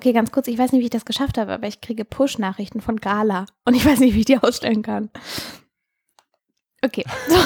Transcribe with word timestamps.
Okay, 0.00 0.14
ganz 0.14 0.32
kurz, 0.32 0.48
ich 0.48 0.56
weiß 0.56 0.72
nicht, 0.72 0.80
wie 0.80 0.86
ich 0.86 0.90
das 0.90 1.04
geschafft 1.04 1.36
habe, 1.36 1.52
aber 1.52 1.66
ich 1.66 1.82
kriege 1.82 2.06
Push-Nachrichten 2.06 2.80
von 2.80 2.96
Gala 2.96 3.44
und 3.66 3.74
ich 3.74 3.84
weiß 3.84 4.00
nicht, 4.00 4.14
wie 4.14 4.20
ich 4.20 4.24
die 4.24 4.38
ausstellen 4.38 4.80
kann. 4.80 5.10
Okay. 6.82 7.04
So. 7.28 7.36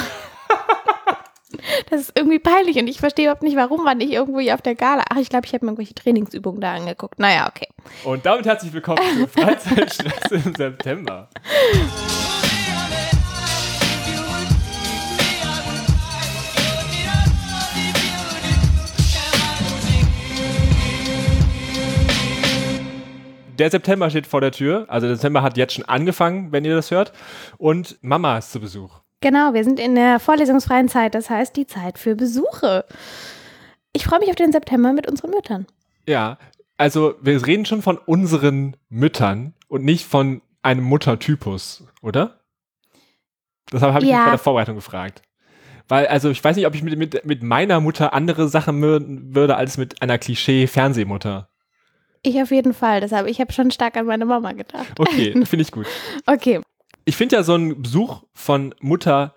Das 1.89 1.99
ist 1.99 2.13
irgendwie 2.15 2.39
peinlich 2.39 2.77
und 2.77 2.87
ich 2.87 2.99
verstehe 2.99 3.25
überhaupt 3.25 3.43
nicht, 3.43 3.57
warum 3.57 3.83
man 3.83 3.97
nicht 3.97 4.13
irgendwo 4.13 4.39
hier 4.39 4.53
auf 4.53 4.61
der 4.61 4.75
Gala. 4.75 5.03
Ach, 5.09 5.17
ich 5.17 5.27
glaube, 5.27 5.47
ich 5.47 5.53
habe 5.53 5.65
mir 5.65 5.71
irgendwelche 5.71 5.95
Trainingsübungen 5.95 6.61
da 6.61 6.75
angeguckt. 6.75 7.19
Naja, 7.19 7.49
okay. 7.49 7.67
Und 8.05 8.25
damit 8.25 8.45
herzlich 8.45 8.71
willkommen 8.71 9.01
zu 9.17 9.27
Freizeitstress 9.27 10.31
im 10.31 10.55
September. 10.55 11.29
Der 23.57 23.71
September 23.71 24.09
steht 24.09 24.27
vor 24.27 24.41
der 24.41 24.51
Tür. 24.51 24.85
Also 24.87 25.07
der 25.07 25.15
September 25.15 25.41
hat 25.41 25.57
jetzt 25.57 25.73
schon 25.73 25.85
angefangen, 25.85 26.51
wenn 26.51 26.65
ihr 26.65 26.75
das 26.75 26.91
hört. 26.91 27.13
Und 27.57 27.97
Mama 28.01 28.37
ist 28.37 28.51
zu 28.51 28.59
Besuch. 28.59 28.99
Genau, 29.21 29.53
wir 29.53 29.63
sind 29.63 29.79
in 29.79 29.95
der 29.95 30.19
vorlesungsfreien 30.19 30.87
Zeit, 30.89 31.15
das 31.15 31.29
heißt 31.29 31.55
die 31.55 31.65
Zeit 31.65 31.97
für 31.97 32.15
Besuche. 32.15 32.85
Ich 33.93 34.05
freue 34.05 34.19
mich 34.19 34.29
auf 34.29 34.35
den 34.35 34.51
September 34.51 34.93
mit 34.93 35.07
unseren 35.09 35.31
Müttern. 35.31 35.65
Ja, 36.07 36.37
also 36.77 37.15
wir 37.21 37.45
reden 37.47 37.65
schon 37.65 37.81
von 37.81 37.97
unseren 37.97 38.75
Müttern 38.89 39.53
und 39.67 39.83
nicht 39.83 40.05
von 40.05 40.41
einem 40.61 40.83
Muttertypus, 40.83 41.85
oder? 42.01 42.39
Das 43.71 43.81
habe 43.81 43.93
hab 43.93 44.03
ich 44.03 44.09
Ja. 44.09 44.17
mich 44.17 44.25
bei 44.25 44.31
der 44.31 44.39
Vorbereitung 44.39 44.75
gefragt. 44.75 45.21
Weil, 45.87 46.07
also 46.07 46.29
ich 46.29 46.43
weiß 46.43 46.55
nicht, 46.55 46.67
ob 46.67 46.75
ich 46.75 46.83
mit, 46.83 46.97
mit, 46.97 47.25
mit 47.25 47.43
meiner 47.43 47.79
Mutter 47.79 48.13
andere 48.13 48.47
Sachen 48.49 48.81
würde 49.33 49.55
als 49.55 49.77
mit 49.77 50.01
einer 50.01 50.17
Klischee-Fernsehmutter. 50.17 51.47
Ich 52.25 52.41
auf 52.41 52.51
jeden 52.51 52.73
Fall, 52.73 53.01
deshalb, 53.01 53.27
ich 53.27 53.39
habe 53.39 53.53
schon 53.53 53.71
stark 53.71 53.97
an 53.97 54.05
meine 54.05 54.25
Mama 54.25 54.51
gedacht. 54.53 54.87
Okay, 54.99 55.31
finde 55.45 55.61
ich 55.63 55.71
gut. 55.71 55.85
Okay, 56.25 56.61
Ich 57.05 57.15
finde 57.15 57.35
ja, 57.35 57.43
so 57.43 57.55
ein 57.55 57.81
Besuch 57.81 58.23
von 58.33 58.73
Mutter 58.79 59.35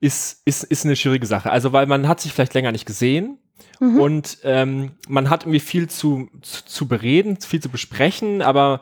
ist, 0.00 0.42
ist, 0.44 0.64
ist 0.64 0.84
eine 0.84 0.96
schwierige 0.96 1.26
Sache. 1.26 1.50
Also, 1.50 1.72
weil 1.72 1.86
man 1.86 2.06
hat 2.08 2.20
sich 2.20 2.32
vielleicht 2.32 2.54
länger 2.54 2.72
nicht 2.72 2.86
gesehen 2.86 3.38
Mhm. 3.80 4.00
und 4.00 4.38
ähm, 4.44 4.92
man 5.08 5.30
hat 5.30 5.42
irgendwie 5.44 5.60
viel 5.60 5.88
zu, 5.88 6.28
zu, 6.42 6.64
zu 6.64 6.88
bereden, 6.88 7.40
viel 7.40 7.60
zu 7.60 7.68
besprechen, 7.68 8.42
aber 8.42 8.80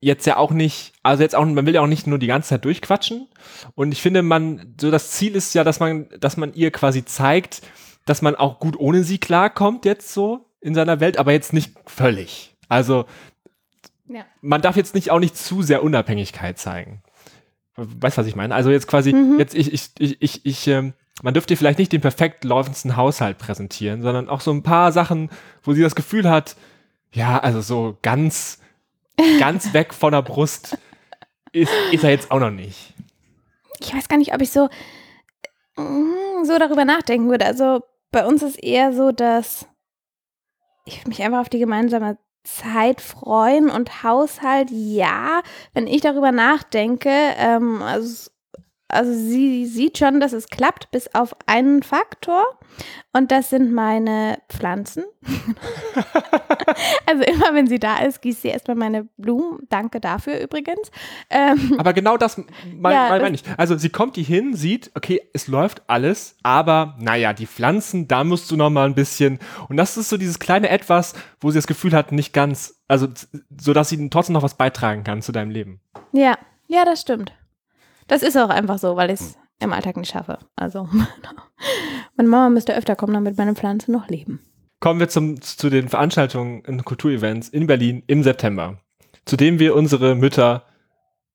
jetzt 0.00 0.26
ja 0.26 0.36
auch 0.36 0.50
nicht, 0.50 0.92
also 1.02 1.22
jetzt 1.22 1.34
auch, 1.34 1.44
man 1.44 1.64
will 1.66 1.74
ja 1.74 1.80
auch 1.80 1.86
nicht 1.86 2.06
nur 2.06 2.18
die 2.18 2.26
ganze 2.26 2.50
Zeit 2.50 2.64
durchquatschen. 2.64 3.28
Und 3.74 3.92
ich 3.92 4.02
finde, 4.02 4.22
man, 4.22 4.74
so 4.80 4.90
das 4.90 5.12
Ziel 5.12 5.34
ist 5.36 5.54
ja, 5.54 5.64
dass 5.64 5.80
man, 5.80 6.08
dass 6.20 6.36
man 6.36 6.52
ihr 6.54 6.70
quasi 6.70 7.04
zeigt, 7.04 7.62
dass 8.04 8.20
man 8.22 8.34
auch 8.36 8.60
gut 8.60 8.78
ohne 8.78 9.04
sie 9.04 9.18
klarkommt 9.18 9.84
jetzt 9.84 10.12
so 10.12 10.50
in 10.60 10.74
seiner 10.74 11.00
Welt, 11.00 11.18
aber 11.18 11.32
jetzt 11.32 11.52
nicht 11.52 11.72
völlig. 11.86 12.55
Also, 12.68 13.06
ja. 14.08 14.24
man 14.40 14.62
darf 14.62 14.76
jetzt 14.76 14.94
nicht 14.94 15.10
auch 15.10 15.18
nicht 15.18 15.36
zu 15.36 15.62
sehr 15.62 15.82
Unabhängigkeit 15.82 16.58
zeigen. 16.58 17.02
Weißt 17.76 18.16
du, 18.16 18.20
was 18.22 18.26
ich 18.26 18.36
meine? 18.36 18.54
Also 18.54 18.70
jetzt 18.70 18.86
quasi, 18.86 19.12
Mhm. 19.12 19.38
jetzt 19.38 19.54
ich, 19.54 19.72
ich, 19.72 19.90
ich, 19.98 20.22
ich, 20.22 20.46
ich 20.46 20.66
ähm, 20.68 20.94
man 21.22 21.34
dürfte 21.34 21.56
vielleicht 21.56 21.78
nicht 21.78 21.92
den 21.92 22.00
perfekt 22.00 22.44
laufendsten 22.44 22.96
Haushalt 22.96 23.38
präsentieren, 23.38 24.02
sondern 24.02 24.28
auch 24.28 24.40
so 24.40 24.50
ein 24.50 24.62
paar 24.62 24.92
Sachen, 24.92 25.30
wo 25.62 25.72
sie 25.72 25.82
das 25.82 25.94
Gefühl 25.94 26.28
hat, 26.28 26.56
ja, 27.12 27.38
also 27.38 27.60
so 27.62 27.96
ganz, 28.02 28.58
ganz 29.40 29.72
weg 29.72 29.94
von 29.94 30.12
der 30.12 30.22
Brust 30.22 30.76
ist, 31.52 31.72
ist 31.92 32.04
er 32.04 32.10
jetzt 32.10 32.30
auch 32.30 32.40
noch 32.40 32.50
nicht. 32.50 32.92
ich 33.80 33.94
weiß 33.94 34.08
gar 34.08 34.18
nicht, 34.18 34.34
ob 34.34 34.42
ich 34.42 34.50
so, 34.50 34.68
mm, 35.76 36.44
so 36.44 36.58
darüber 36.58 36.84
nachdenken 36.84 37.30
würde. 37.30 37.46
Also 37.46 37.80
bei 38.10 38.26
uns 38.26 38.42
ist 38.42 38.62
eher 38.62 38.92
so, 38.92 39.10
dass 39.12 39.66
ich 40.84 41.06
mich 41.06 41.22
einfach 41.22 41.40
auf 41.40 41.48
die 41.48 41.58
gemeinsame 41.58 42.18
Zeit 42.46 43.00
freuen 43.00 43.70
und 43.70 44.02
Haushalt, 44.02 44.70
ja, 44.70 45.42
wenn 45.74 45.86
ich 45.86 46.00
darüber 46.00 46.32
nachdenke, 46.32 47.10
ähm, 47.10 47.82
also, 47.82 48.30
also 48.88 49.12
sie 49.12 49.66
sieht 49.66 49.98
schon, 49.98 50.20
dass 50.20 50.32
es 50.32 50.48
klappt, 50.48 50.90
bis 50.92 51.12
auf 51.12 51.34
einen 51.46 51.82
Faktor. 51.82 52.44
Und 53.12 53.32
das 53.32 53.50
sind 53.50 53.72
meine 53.72 54.38
Pflanzen. 54.48 55.04
also 57.06 57.24
immer, 57.24 57.52
wenn 57.54 57.66
sie 57.66 57.80
da 57.80 57.98
ist, 57.98 58.22
gießt 58.22 58.42
sie 58.42 58.48
erstmal 58.48 58.76
meine 58.76 59.08
Blumen. 59.16 59.66
Danke 59.70 60.00
dafür 60.00 60.38
übrigens. 60.38 60.90
Ähm, 61.30 61.74
Aber 61.78 61.94
genau 61.94 62.16
das 62.16 62.40
mein, 62.76 62.92
Ja, 62.92 63.18
mein 63.18 63.34
ich. 63.34 63.42
Also 63.56 63.76
sie 63.76 63.88
kommt 63.88 64.14
hier 64.16 64.24
hin, 64.24 64.54
sieht, 64.54 64.92
okay, 64.94 65.20
es 65.32 65.48
läuft 65.48 65.82
alles, 65.88 66.36
aber 66.44 66.96
naja, 67.00 67.32
die 67.32 67.46
Pflanzen, 67.46 68.06
da 68.06 68.22
musst 68.22 68.50
du 68.50 68.56
noch 68.56 68.70
mal 68.70 68.86
ein 68.86 68.94
bisschen. 68.94 69.40
Und 69.68 69.78
das 69.78 69.96
ist 69.96 70.10
so 70.10 70.16
dieses 70.16 70.38
kleine 70.38 70.68
Etwas, 70.68 71.14
wo 71.40 71.50
sie 71.50 71.58
das 71.58 71.66
Gefühl 71.66 71.92
hat, 71.92 72.12
nicht 72.12 72.32
ganz, 72.32 72.82
also 72.86 73.08
so 73.60 73.72
dass 73.72 73.88
sie 73.88 74.10
trotzdem 74.10 74.34
noch 74.34 74.42
was 74.42 74.56
beitragen 74.56 75.02
kann 75.02 75.22
zu 75.22 75.32
deinem 75.32 75.50
Leben. 75.50 75.80
Ja, 76.12 76.38
ja, 76.68 76.84
das 76.84 77.00
stimmt. 77.00 77.32
Das 78.06 78.22
ist 78.22 78.36
auch 78.36 78.50
einfach 78.50 78.78
so, 78.78 78.96
weil 78.96 79.10
ich 79.10 79.20
es 79.20 79.38
im 79.58 79.72
Alltag 79.72 79.96
nicht 79.96 80.10
schaffe. 80.10 80.38
Also, 80.54 80.88
meine 82.16 82.28
Mama 82.28 82.50
müsste 82.50 82.76
öfter 82.76 82.96
kommen, 82.96 83.14
damit 83.14 83.36
meine 83.36 83.54
Pflanzen 83.54 83.92
noch 83.92 84.08
leben. 84.08 84.40
Kommen 84.80 85.00
wir 85.00 85.08
zum, 85.08 85.40
zu 85.40 85.70
den 85.70 85.88
Veranstaltungen 85.88 86.62
und 86.66 86.84
Kulturevents 86.84 87.48
in 87.48 87.66
Berlin 87.66 88.02
im 88.06 88.22
September, 88.22 88.78
zu 89.24 89.36
denen 89.36 89.58
wir 89.58 89.74
unsere 89.74 90.14
Mütter 90.14 90.64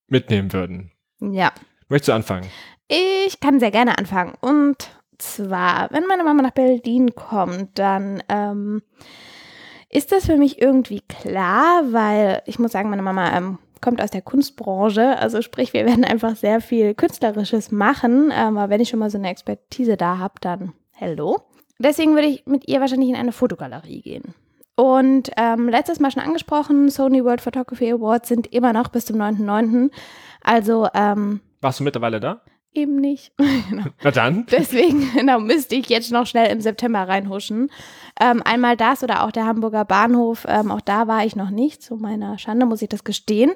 mitnehmen 0.07 0.53
würden. 0.53 0.91
Ja, 1.19 1.51
Möchtest 1.89 2.09
du 2.09 2.13
anfangen? 2.13 2.47
ich 2.87 3.39
kann 3.39 3.59
sehr 3.59 3.71
gerne 3.71 3.97
anfangen. 3.97 4.33
Und 4.41 4.89
zwar, 5.17 5.89
wenn 5.91 6.05
meine 6.07 6.23
Mama 6.23 6.41
nach 6.41 6.51
Berlin 6.51 7.15
kommt, 7.15 7.77
dann 7.79 8.21
ähm, 8.29 8.81
ist 9.89 10.11
das 10.11 10.25
für 10.25 10.37
mich 10.37 10.61
irgendwie 10.61 11.01
klar, 11.01 11.83
weil 11.91 12.41
ich 12.45 12.59
muss 12.59 12.71
sagen, 12.71 12.89
meine 12.89 13.01
Mama 13.01 13.35
ähm, 13.35 13.59
kommt 13.81 14.01
aus 14.01 14.11
der 14.11 14.21
Kunstbranche. 14.21 15.17
Also 15.17 15.41
sprich, 15.41 15.73
wir 15.73 15.85
werden 15.85 16.03
einfach 16.03 16.35
sehr 16.35 16.61
viel 16.61 16.93
Künstlerisches 16.93 17.71
machen. 17.71 18.31
Ähm, 18.33 18.57
aber 18.57 18.69
wenn 18.69 18.81
ich 18.81 18.89
schon 18.89 18.99
mal 18.99 19.09
so 19.09 19.17
eine 19.17 19.29
Expertise 19.29 19.97
da 19.97 20.17
habe, 20.17 20.35
dann 20.41 20.73
hello. 20.91 21.39
Deswegen 21.79 22.13
würde 22.13 22.27
ich 22.27 22.45
mit 22.45 22.67
ihr 22.67 22.79
wahrscheinlich 22.79 23.09
in 23.09 23.15
eine 23.15 23.31
Fotogalerie 23.31 24.01
gehen. 24.01 24.35
Und 24.75 25.31
ähm, 25.37 25.67
letztes 25.67 25.99
Mal 25.99 26.11
schon 26.11 26.23
angesprochen, 26.23 26.89
Sony 26.89 27.23
World 27.23 27.41
Photography 27.41 27.91
Awards 27.91 28.29
sind 28.29 28.47
immer 28.53 28.73
noch 28.73 28.87
bis 28.89 29.05
zum 29.05 29.17
9.9. 29.17 29.91
Also 30.41 30.87
ähm, 30.93 31.41
Warst 31.61 31.79
du 31.79 31.83
mittlerweile 31.83 32.19
da? 32.19 32.41
Eben 32.73 32.95
nicht. 32.95 33.33
genau. 33.69 33.85
Na 34.03 34.11
dann. 34.11 34.45
Deswegen 34.51 35.11
genau, 35.15 35.39
müsste 35.39 35.75
ich 35.75 35.89
jetzt 35.89 36.11
noch 36.11 36.25
schnell 36.25 36.51
im 36.51 36.61
September 36.61 37.07
reinhuschen. 37.07 37.71
Ähm, 38.19 38.41
einmal 38.43 38.77
das 38.77 39.03
oder 39.03 39.23
auch 39.23 39.31
der 39.31 39.45
Hamburger 39.45 39.85
Bahnhof. 39.85 40.45
Ähm, 40.47 40.71
auch 40.71 40.81
da 40.81 41.07
war 41.07 41.25
ich 41.25 41.35
noch 41.35 41.49
nicht. 41.49 41.81
Zu 41.81 41.95
meiner 41.95 42.37
Schande 42.37 42.65
muss 42.65 42.81
ich 42.81 42.89
das 42.89 43.03
gestehen. 43.03 43.51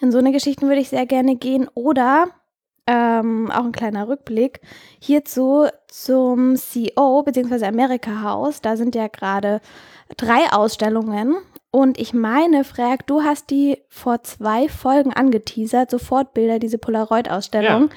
In 0.00 0.12
so 0.12 0.18
eine 0.18 0.32
Geschichten 0.32 0.68
würde 0.68 0.80
ich 0.80 0.88
sehr 0.88 1.06
gerne 1.06 1.36
gehen. 1.36 1.68
Oder 1.74 2.28
ähm, 2.86 3.50
auch 3.50 3.64
ein 3.64 3.72
kleiner 3.72 4.08
Rückblick 4.08 4.60
hierzu 5.00 5.66
zum 5.88 6.56
CO 6.56 7.22
bzw. 7.22 7.66
Amerika 7.66 8.22
House. 8.22 8.60
Da 8.60 8.76
sind 8.76 8.94
ja 8.94 9.08
gerade 9.08 9.60
drei 10.16 10.52
Ausstellungen. 10.52 11.36
Und 11.76 11.98
ich 11.98 12.14
meine, 12.14 12.64
Frag, 12.64 13.06
du 13.06 13.22
hast 13.22 13.50
die 13.50 13.76
vor 13.90 14.22
zwei 14.22 14.66
Folgen 14.66 15.12
angeteasert, 15.12 15.90
sofort 15.90 16.32
Bilder, 16.32 16.58
diese 16.58 16.78
Polaroid-Ausstellung. 16.78 17.90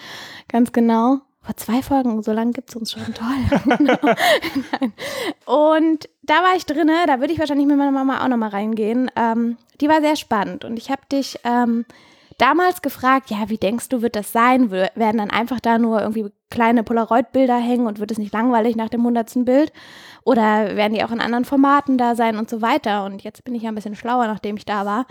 Ganz 0.49 0.73
genau. 0.73 1.19
Vor 1.39 1.55
zwei 1.55 1.81
Folgen, 1.81 2.21
so 2.21 2.33
lange 2.33 2.51
gibt 2.51 2.71
es 2.71 2.75
uns 2.75 2.91
schon. 2.91 3.13
Toll. 3.13 3.77
Nein. 3.79 4.93
Und 5.45 6.09
da 6.23 6.43
war 6.43 6.57
ich 6.57 6.65
drinne, 6.65 7.05
da 7.07 7.21
würde 7.21 7.31
ich 7.31 7.39
wahrscheinlich 7.39 7.67
mit 7.67 7.77
meiner 7.77 7.93
Mama 7.93 8.21
auch 8.21 8.27
nochmal 8.27 8.49
reingehen. 8.49 9.09
Ähm, 9.15 9.55
die 9.79 9.87
war 9.87 10.01
sehr 10.01 10.17
spannend 10.17 10.65
und 10.65 10.77
ich 10.77 10.91
habe 10.91 11.03
dich 11.09 11.39
ähm, 11.45 11.85
damals 12.39 12.81
gefragt, 12.81 13.29
ja, 13.29 13.49
wie 13.49 13.57
denkst 13.57 13.89
du, 13.89 14.01
wird 14.01 14.15
das 14.15 14.31
sein? 14.31 14.71
Wir- 14.71 14.89
Werden 14.95 15.17
dann 15.19 15.29
einfach 15.29 15.59
da 15.59 15.77
nur 15.77 16.01
irgendwie 16.01 16.31
kleine 16.49 16.83
Polaroid-Bilder 16.83 17.57
hängen 17.57 17.85
und 17.85 17.99
wird 17.99 18.09
es 18.11 18.17
nicht 18.17 18.33
langweilig 18.33 18.75
nach 18.75 18.89
dem 18.89 19.03
hundertsten 19.03 19.45
Bild? 19.45 19.71
Oder 20.23 20.75
werden 20.75 20.93
die 20.93 21.03
auch 21.03 21.11
in 21.11 21.21
anderen 21.21 21.45
Formaten 21.45 21.97
da 21.97 22.15
sein 22.15 22.37
und 22.37 22.49
so 22.49 22.61
weiter? 22.61 23.05
Und 23.05 23.23
jetzt 23.23 23.43
bin 23.43 23.53
ich 23.55 23.63
ja 23.63 23.69
ein 23.69 23.75
bisschen 23.75 23.95
schlauer, 23.95 24.25
nachdem 24.27 24.57
ich 24.57 24.65
da 24.65 24.85
war. 24.85 25.05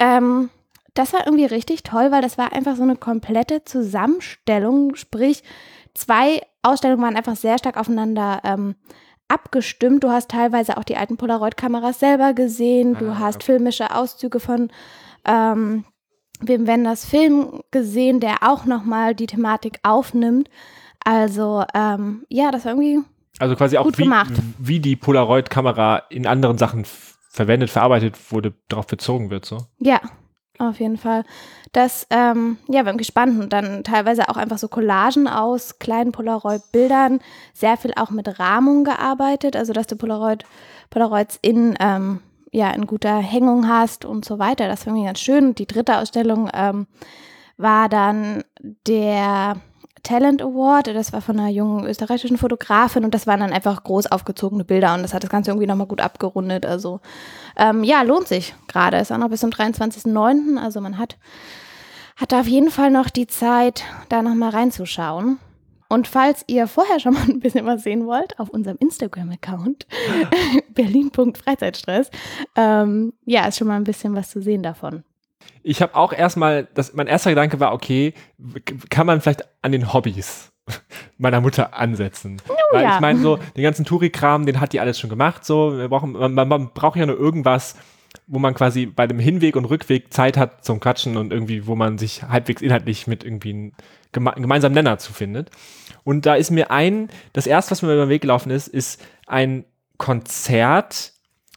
Ähm, 0.00 0.48
das 0.94 1.12
war 1.12 1.26
irgendwie 1.26 1.44
richtig 1.44 1.82
toll, 1.82 2.10
weil 2.10 2.22
das 2.22 2.38
war 2.38 2.52
einfach 2.52 2.74
so 2.76 2.82
eine 2.82 2.96
komplette 2.96 3.64
Zusammenstellung. 3.64 4.94
Sprich, 4.96 5.42
zwei 5.94 6.40
Ausstellungen 6.62 7.02
waren 7.02 7.16
einfach 7.16 7.36
sehr 7.36 7.58
stark 7.58 7.76
aufeinander 7.76 8.40
ähm, 8.44 8.74
abgestimmt. 9.28 10.02
Du 10.04 10.10
hast 10.10 10.30
teilweise 10.30 10.76
auch 10.76 10.84
die 10.84 10.96
alten 10.96 11.16
Polaroid-Kameras 11.16 12.00
selber 12.00 12.32
gesehen. 12.34 12.96
Du 12.98 13.10
Ah, 13.10 13.18
hast 13.20 13.36
okay. 13.36 13.46
filmische 13.46 13.94
Auszüge 13.94 14.40
von 14.40 14.70
ähm, 15.24 15.84
Wim 16.40 16.66
Wenders 16.66 17.04
Film 17.04 17.60
gesehen, 17.70 18.20
der 18.20 18.42
auch 18.42 18.64
nochmal 18.64 19.14
die 19.14 19.26
Thematik 19.26 19.78
aufnimmt. 19.82 20.48
Also, 21.04 21.64
ähm, 21.74 22.24
ja, 22.28 22.50
das 22.50 22.64
war 22.64 22.72
irgendwie 22.72 23.00
Also 23.38 23.56
quasi 23.56 23.78
auch 23.78 23.84
Gut 23.84 23.98
wie, 23.98 24.04
gemacht. 24.04 24.32
wie 24.58 24.80
die 24.80 24.96
Polaroid-Kamera 24.96 26.02
in 26.10 26.26
anderen 26.26 26.58
Sachen 26.58 26.84
verwendet, 27.30 27.70
verarbeitet 27.70 28.16
wurde, 28.32 28.54
darauf 28.68 28.86
bezogen 28.86 29.30
wird. 29.30 29.44
So. 29.44 29.58
Ja, 29.78 30.00
auf 30.58 30.80
jeden 30.80 30.96
Fall. 30.96 31.24
Das, 31.72 32.06
ähm, 32.10 32.58
ja, 32.68 32.82
wir 32.84 32.88
haben 32.88 32.98
gespannt 32.98 33.40
und 33.40 33.52
dann 33.52 33.84
teilweise 33.84 34.28
auch 34.28 34.36
einfach 34.36 34.58
so 34.58 34.68
Collagen 34.68 35.28
aus 35.28 35.78
kleinen 35.78 36.12
Polaroid-Bildern, 36.12 37.20
sehr 37.52 37.76
viel 37.76 37.92
auch 37.96 38.10
mit 38.10 38.38
Rahmung 38.38 38.84
gearbeitet, 38.84 39.54
also 39.54 39.72
dass 39.72 39.86
du 39.86 39.96
Polaroid, 39.96 40.44
Polaroids 40.90 41.38
in 41.42 41.76
ähm, 41.78 42.20
ja 42.52 42.70
in 42.70 42.86
guter 42.86 43.18
Hängung 43.18 43.68
hast 43.68 44.04
und 44.04 44.24
so 44.24 44.38
weiter. 44.38 44.68
Das 44.68 44.84
fand 44.84 44.98
ich 44.98 45.04
ganz 45.04 45.20
schön. 45.20 45.54
Die 45.54 45.66
dritte 45.66 45.98
Ausstellung 45.98 46.50
ähm, 46.52 46.86
war 47.56 47.88
dann 47.88 48.44
der 48.86 49.56
Talent 50.02 50.40
Award. 50.42 50.88
Das 50.88 51.12
war 51.12 51.20
von 51.20 51.38
einer 51.38 51.50
jungen 51.50 51.84
österreichischen 51.84 52.38
Fotografin 52.38 53.04
und 53.04 53.14
das 53.14 53.26
waren 53.26 53.40
dann 53.40 53.52
einfach 53.52 53.82
groß 53.82 54.06
aufgezogene 54.06 54.64
Bilder 54.64 54.94
und 54.94 55.02
das 55.02 55.14
hat 55.14 55.22
das 55.22 55.30
Ganze 55.30 55.50
irgendwie 55.50 55.66
nochmal 55.66 55.86
gut 55.86 56.00
abgerundet. 56.00 56.64
Also 56.64 57.00
ähm, 57.56 57.84
ja, 57.84 58.02
lohnt 58.02 58.28
sich 58.28 58.54
gerade. 58.68 58.98
Ist 58.98 59.12
auch 59.12 59.18
noch 59.18 59.30
bis 59.30 59.40
zum 59.40 59.50
23.09. 59.50 60.58
Also 60.58 60.80
man 60.80 60.98
hat, 60.98 61.16
hat 62.16 62.32
da 62.32 62.40
auf 62.40 62.48
jeden 62.48 62.70
Fall 62.70 62.90
noch 62.90 63.10
die 63.10 63.26
Zeit, 63.26 63.84
da 64.08 64.22
nochmal 64.22 64.50
reinzuschauen. 64.50 65.38
Und 65.88 66.06
falls 66.06 66.44
ihr 66.46 66.66
vorher 66.66 67.00
schon 67.00 67.14
mal 67.14 67.22
ein 67.22 67.40
bisschen 67.40 67.64
was 67.64 67.82
sehen 67.82 68.06
wollt, 68.06 68.38
auf 68.38 68.50
unserem 68.50 68.76
Instagram-Account, 68.78 69.86
berlin.freizeitstress, 70.74 72.10
ähm, 72.56 73.14
ja, 73.24 73.46
ist 73.46 73.58
schon 73.58 73.68
mal 73.68 73.76
ein 73.76 73.84
bisschen 73.84 74.14
was 74.14 74.30
zu 74.30 74.42
sehen 74.42 74.62
davon. 74.62 75.04
Ich 75.62 75.80
habe 75.80 75.94
auch 75.96 76.12
erstmal, 76.12 76.68
mein 76.92 77.06
erster 77.06 77.30
Gedanke 77.30 77.58
war, 77.58 77.72
okay, 77.72 78.12
kann 78.90 79.06
man 79.06 79.20
vielleicht 79.20 79.48
an 79.62 79.72
den 79.72 79.92
Hobbys 79.92 80.52
meiner 81.18 81.40
Mutter 81.40 81.74
ansetzen. 81.74 82.40
Oh, 82.48 82.54
Weil 82.72 82.84
ja. 82.84 82.94
ich 82.94 83.00
meine, 83.00 83.20
so 83.20 83.38
den 83.56 83.62
ganzen 83.62 83.86
Touri-Kram, 83.86 84.44
den 84.44 84.60
hat 84.60 84.74
die 84.74 84.80
alles 84.80 85.00
schon 85.00 85.10
gemacht. 85.10 85.44
So, 85.44 85.76
wir 85.76 85.88
brauchen, 85.88 86.12
man, 86.12 86.48
man 86.48 86.70
braucht 86.74 86.98
ja 86.98 87.06
nur 87.06 87.18
irgendwas, 87.18 87.76
wo 88.26 88.38
man 88.38 88.54
quasi 88.54 88.86
bei 88.86 89.06
dem 89.06 89.18
Hinweg 89.18 89.56
und 89.56 89.64
Rückweg 89.64 90.12
Zeit 90.12 90.36
hat 90.36 90.64
zum 90.64 90.80
Quatschen 90.80 91.16
und 91.16 91.32
irgendwie, 91.32 91.66
wo 91.66 91.74
man 91.74 91.98
sich 91.98 92.22
halbwegs 92.22 92.62
inhaltlich 92.62 93.06
mit 93.06 93.24
irgendwie 93.24 93.50
einem 93.50 93.72
geme 94.12 94.32
gemeinsamen 94.32 94.74
Nenner 94.74 94.98
zu 94.98 95.12
findet. 95.12 95.50
Und 96.04 96.26
da 96.26 96.34
ist 96.34 96.50
mir 96.50 96.70
ein, 96.70 97.08
das 97.32 97.46
erste, 97.46 97.72
was 97.72 97.82
mir 97.82 97.92
über 97.92 98.06
den 98.06 98.10
Weg 98.10 98.22
gelaufen 98.22 98.50
ist, 98.50 98.68
ist 98.68 99.00
ein 99.26 99.64
Konzert, 99.98 101.12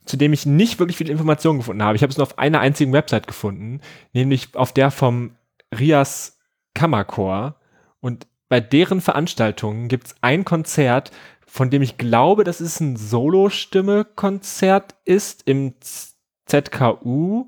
zu 0.06 0.18
dem 0.18 0.34
ich 0.34 0.46
nicht 0.46 0.80
wirklich 0.80 0.98
viele 0.98 1.12
Informationen 1.12 1.60
gefunden 1.60 1.84
habe. 1.84 1.96
Ich 1.96 2.02
habe 2.04 2.12
es 2.12 2.18
nur 2.18 2.28
auf 2.28 2.38
einer 2.38 2.60
einzigen 2.60 2.92
Website 2.92 3.28
gefunden, 3.28 3.82
nämlich 4.14 4.50
auf 4.56 4.74
der 4.74 4.92
vom 4.92 5.36
Rias 5.78 6.40
Kammerchor. 6.74 7.56
Und 8.02 8.28
bei 8.50 8.60
deren 8.60 9.00
Veranstaltungen 9.00 9.88
gibt 9.88 10.08
es 10.08 10.16
ein 10.22 10.44
Konzert, 10.44 11.12
von 11.46 11.70
dem 11.70 11.82
ich 11.82 11.98
glaube, 11.98 12.44
dass 12.44 12.60
es 12.60 12.80
ein 12.80 12.98
Solo-Stimme-Konzert 12.98 14.96
ist 15.06 15.44
im 15.46 15.76
ZKU. 16.52 17.46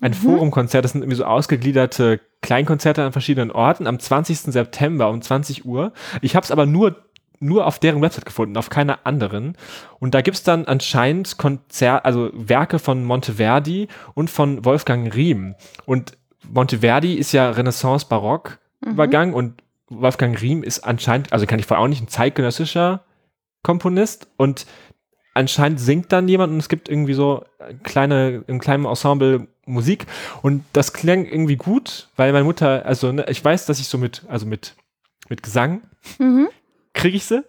Ein 0.00 0.12
mhm. 0.12 0.14
Forumkonzert, 0.14 0.84
das 0.84 0.92
sind 0.92 1.02
irgendwie 1.02 1.16
so 1.16 1.24
ausgegliederte 1.24 2.20
Kleinkonzerte 2.40 3.02
an 3.02 3.12
verschiedenen 3.12 3.50
Orten 3.50 3.86
am 3.86 3.98
20. 3.98 4.38
September 4.38 5.10
um 5.10 5.20
20 5.20 5.64
Uhr. 5.64 5.92
Ich 6.22 6.36
habe 6.36 6.44
es 6.44 6.50
aber 6.50 6.66
nur 6.66 6.96
nur 7.40 7.66
auf 7.66 7.78
deren 7.78 8.02
Website 8.02 8.26
gefunden, 8.26 8.56
auf 8.56 8.68
keiner 8.68 9.06
anderen. 9.06 9.56
Und 10.00 10.12
da 10.14 10.22
gibt's 10.22 10.42
dann 10.42 10.64
anscheinend 10.64 11.38
Konzert, 11.38 12.04
also 12.04 12.30
Werke 12.32 12.80
von 12.80 13.04
Monteverdi 13.04 13.86
und 14.14 14.28
von 14.28 14.64
Wolfgang 14.64 15.14
Riem. 15.14 15.54
Und 15.86 16.18
Monteverdi 16.50 17.14
ist 17.14 17.30
ja 17.30 17.50
Renaissance-Barock-Übergang 17.50 19.28
mhm. 19.28 19.34
und 19.34 19.62
Wolfgang 19.88 20.40
Riem 20.40 20.64
ist 20.64 20.80
anscheinend, 20.80 21.32
also 21.32 21.46
kann 21.46 21.60
ich 21.60 21.66
vorher 21.66 21.84
auch 21.84 21.88
nicht, 21.88 22.02
ein 22.02 22.08
zeitgenössischer 22.08 23.04
Komponist 23.62 24.28
und 24.36 24.66
anscheinend 25.38 25.80
singt 25.80 26.12
dann 26.12 26.28
jemand 26.28 26.52
und 26.52 26.58
es 26.58 26.68
gibt 26.68 26.88
irgendwie 26.88 27.14
so 27.14 27.44
kleine, 27.84 28.42
im 28.48 28.58
kleinen 28.58 28.84
Ensemble 28.84 29.46
Musik 29.66 30.06
und 30.42 30.64
das 30.72 30.92
klang 30.92 31.24
irgendwie 31.24 31.56
gut, 31.56 32.08
weil 32.16 32.32
meine 32.32 32.44
Mutter, 32.44 32.84
also 32.84 33.12
ne, 33.12 33.26
ich 33.28 33.44
weiß, 33.44 33.66
dass 33.66 33.78
ich 33.78 33.86
so 33.86 33.98
mit, 33.98 34.24
also 34.28 34.46
mit, 34.46 34.74
mit 35.28 35.42
Gesang 35.42 35.82
mhm. 36.18 36.48
kriege 36.92 37.16
ich 37.16 37.24
sie 37.24 37.44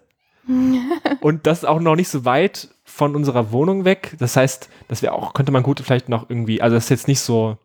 und 1.20 1.46
das 1.46 1.58
ist 1.58 1.64
auch 1.64 1.80
noch 1.80 1.96
nicht 1.96 2.08
so 2.08 2.24
weit 2.24 2.68
von 2.84 3.14
unserer 3.14 3.52
Wohnung 3.52 3.84
weg. 3.84 4.14
Das 4.18 4.36
heißt, 4.36 4.68
das 4.88 5.02
wäre 5.02 5.12
auch, 5.12 5.32
könnte 5.32 5.52
man 5.52 5.62
gut 5.62 5.80
vielleicht 5.80 6.08
noch 6.08 6.28
irgendwie, 6.28 6.62
also 6.62 6.76
das 6.76 6.84
ist 6.84 6.90
jetzt 6.90 7.08
nicht 7.08 7.20
so 7.20 7.58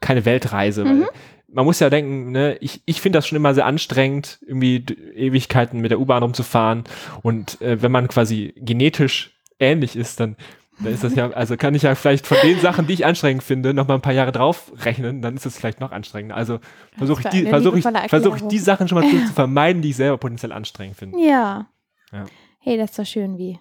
keine 0.00 0.24
Weltreise, 0.24 0.84
mhm. 0.84 1.02
weil 1.02 1.08
man 1.52 1.64
muss 1.64 1.80
ja 1.80 1.90
denken, 1.90 2.30
ne, 2.30 2.56
ich, 2.60 2.82
ich 2.86 3.00
finde 3.00 3.18
das 3.18 3.26
schon 3.26 3.36
immer 3.36 3.54
sehr 3.54 3.66
anstrengend, 3.66 4.38
irgendwie 4.46 4.84
Ewigkeiten 5.14 5.80
mit 5.80 5.90
der 5.90 6.00
U-Bahn 6.00 6.22
rumzufahren 6.22 6.84
und 7.22 7.60
äh, 7.60 7.82
wenn 7.82 7.92
man 7.92 8.08
quasi 8.08 8.54
genetisch 8.56 9.39
ähnlich 9.60 9.96
ist, 9.96 10.18
dann 10.20 10.36
dann 10.82 10.94
ist 10.94 11.04
das 11.04 11.14
ja, 11.14 11.30
also 11.30 11.56
kann 11.56 11.74
ich 11.74 11.82
ja 11.82 11.94
vielleicht 11.94 12.26
von 12.26 12.38
den 12.42 12.58
Sachen, 12.58 12.86
die 12.86 12.94
ich 12.94 13.04
anstrengend 13.04 13.42
finde, 13.42 13.74
noch 13.74 13.86
mal 13.86 13.94
ein 13.94 14.00
paar 14.00 14.14
Jahre 14.14 14.32
drauf 14.32 14.72
rechnen, 14.78 15.20
dann 15.20 15.36
ist 15.36 15.44
es 15.44 15.56
vielleicht 15.56 15.80
noch 15.80 15.92
anstrengender. 15.92 16.36
Also 16.36 16.58
versuche 16.96 17.22
ich, 17.22 17.28
die, 17.28 17.46
versuch 17.46 17.74
ich, 17.74 17.84
versuch 18.08 18.36
ich 18.36 18.42
die 18.44 18.58
Sachen 18.58 18.88
schon 18.88 19.00
mal 19.00 19.08
zu, 19.08 19.18
zu, 19.26 19.32
vermeiden, 19.32 19.82
die 19.82 19.90
ich 19.90 19.96
selber 19.96 20.16
potenziell 20.16 20.52
anstrengend 20.52 20.96
finde. 20.96 21.18
Ja. 21.18 21.66
ja. 22.12 22.24
Hey, 22.60 22.78
das 22.78 22.90
ist 22.90 22.96
so 22.96 23.04
schön, 23.04 23.36
wie, 23.36 23.58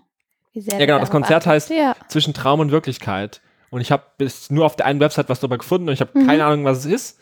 wie 0.54 0.62
sehr. 0.62 0.80
Ja, 0.80 0.86
genau, 0.86 1.00
das 1.00 1.12
Konzert 1.12 1.46
heißt 1.46 1.70
ja. 1.72 1.96
Zwischen 2.08 2.34
Traum 2.34 2.62
und 2.62 2.72
Wirklichkeit. 2.72 3.42
Und 3.70 3.82
ich 3.82 3.92
habe 3.92 4.04
bis 4.18 4.50
nur 4.50 4.66
auf 4.66 4.76
der 4.76 4.86
einen 4.86 5.00
Website 5.00 5.30
was 5.30 5.42
darüber 5.42 5.58
gefunden 5.58 5.90
und 5.90 5.94
ich 5.94 6.02
habe 6.02 6.18
mhm. 6.18 6.26
keine 6.26 6.46
Ahnung, 6.46 6.66
was 6.66 6.80
es 6.80 6.86
ist. 6.86 7.20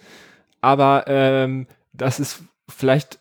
Aber 0.61 1.05
ähm, 1.07 1.67
das 1.91 2.19
ist 2.19 2.43
vielleicht 2.69 3.19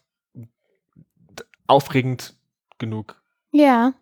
aufregend 1.67 2.35
genug. 2.79 3.21
Ja. 3.51 3.95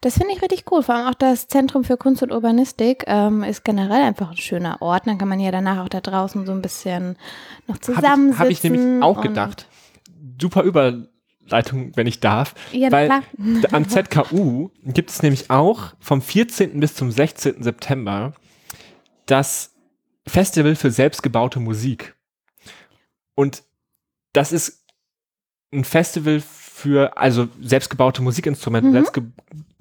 Das 0.00 0.18
finde 0.18 0.34
ich 0.34 0.42
richtig 0.42 0.64
cool. 0.70 0.82
Vor 0.82 0.94
allem 0.94 1.06
auch 1.08 1.14
das 1.14 1.48
Zentrum 1.48 1.84
für 1.84 1.96
Kunst 1.96 2.22
und 2.22 2.32
Urbanistik 2.32 3.04
ähm, 3.06 3.42
ist 3.42 3.64
generell 3.64 4.02
einfach 4.02 4.30
ein 4.30 4.36
schöner 4.36 4.82
Ort. 4.82 5.06
Dann 5.06 5.18
kann 5.18 5.28
man 5.28 5.40
ja 5.40 5.50
danach 5.50 5.84
auch 5.84 5.88
da 5.88 6.00
draußen 6.00 6.44
so 6.46 6.52
ein 6.52 6.62
bisschen 6.62 7.16
noch 7.66 7.78
zusammensitzen. 7.78 8.38
Habe 8.38 8.52
ich, 8.52 8.58
hab 8.58 8.64
ich 8.64 8.70
nämlich 8.70 9.02
auch 9.02 9.20
gedacht. 9.22 9.66
Super 10.40 10.62
Überleitung, 10.62 11.92
wenn 11.94 12.06
ich 12.06 12.20
darf. 12.20 12.54
Ja, 12.72 12.92
weil 12.92 13.06
klar. 13.06 13.22
am 13.72 13.88
ZKU 13.88 14.70
gibt 14.84 15.10
es 15.10 15.22
nämlich 15.22 15.50
auch 15.50 15.94
vom 16.00 16.20
14. 16.20 16.78
bis 16.80 16.94
zum 16.94 17.10
16. 17.10 17.62
September 17.62 18.34
das 19.26 19.74
Festival 20.26 20.74
für 20.74 20.90
selbstgebaute 20.90 21.60
Musik. 21.60 22.14
Und 23.34 23.62
das 24.32 24.52
ist 24.52 24.84
ein 25.72 25.84
Festival 25.84 26.42
für 26.84 27.16
also 27.16 27.48
selbstgebaute 27.62 28.20
Musikinstrumente, 28.20 28.88
mhm. 28.90 28.94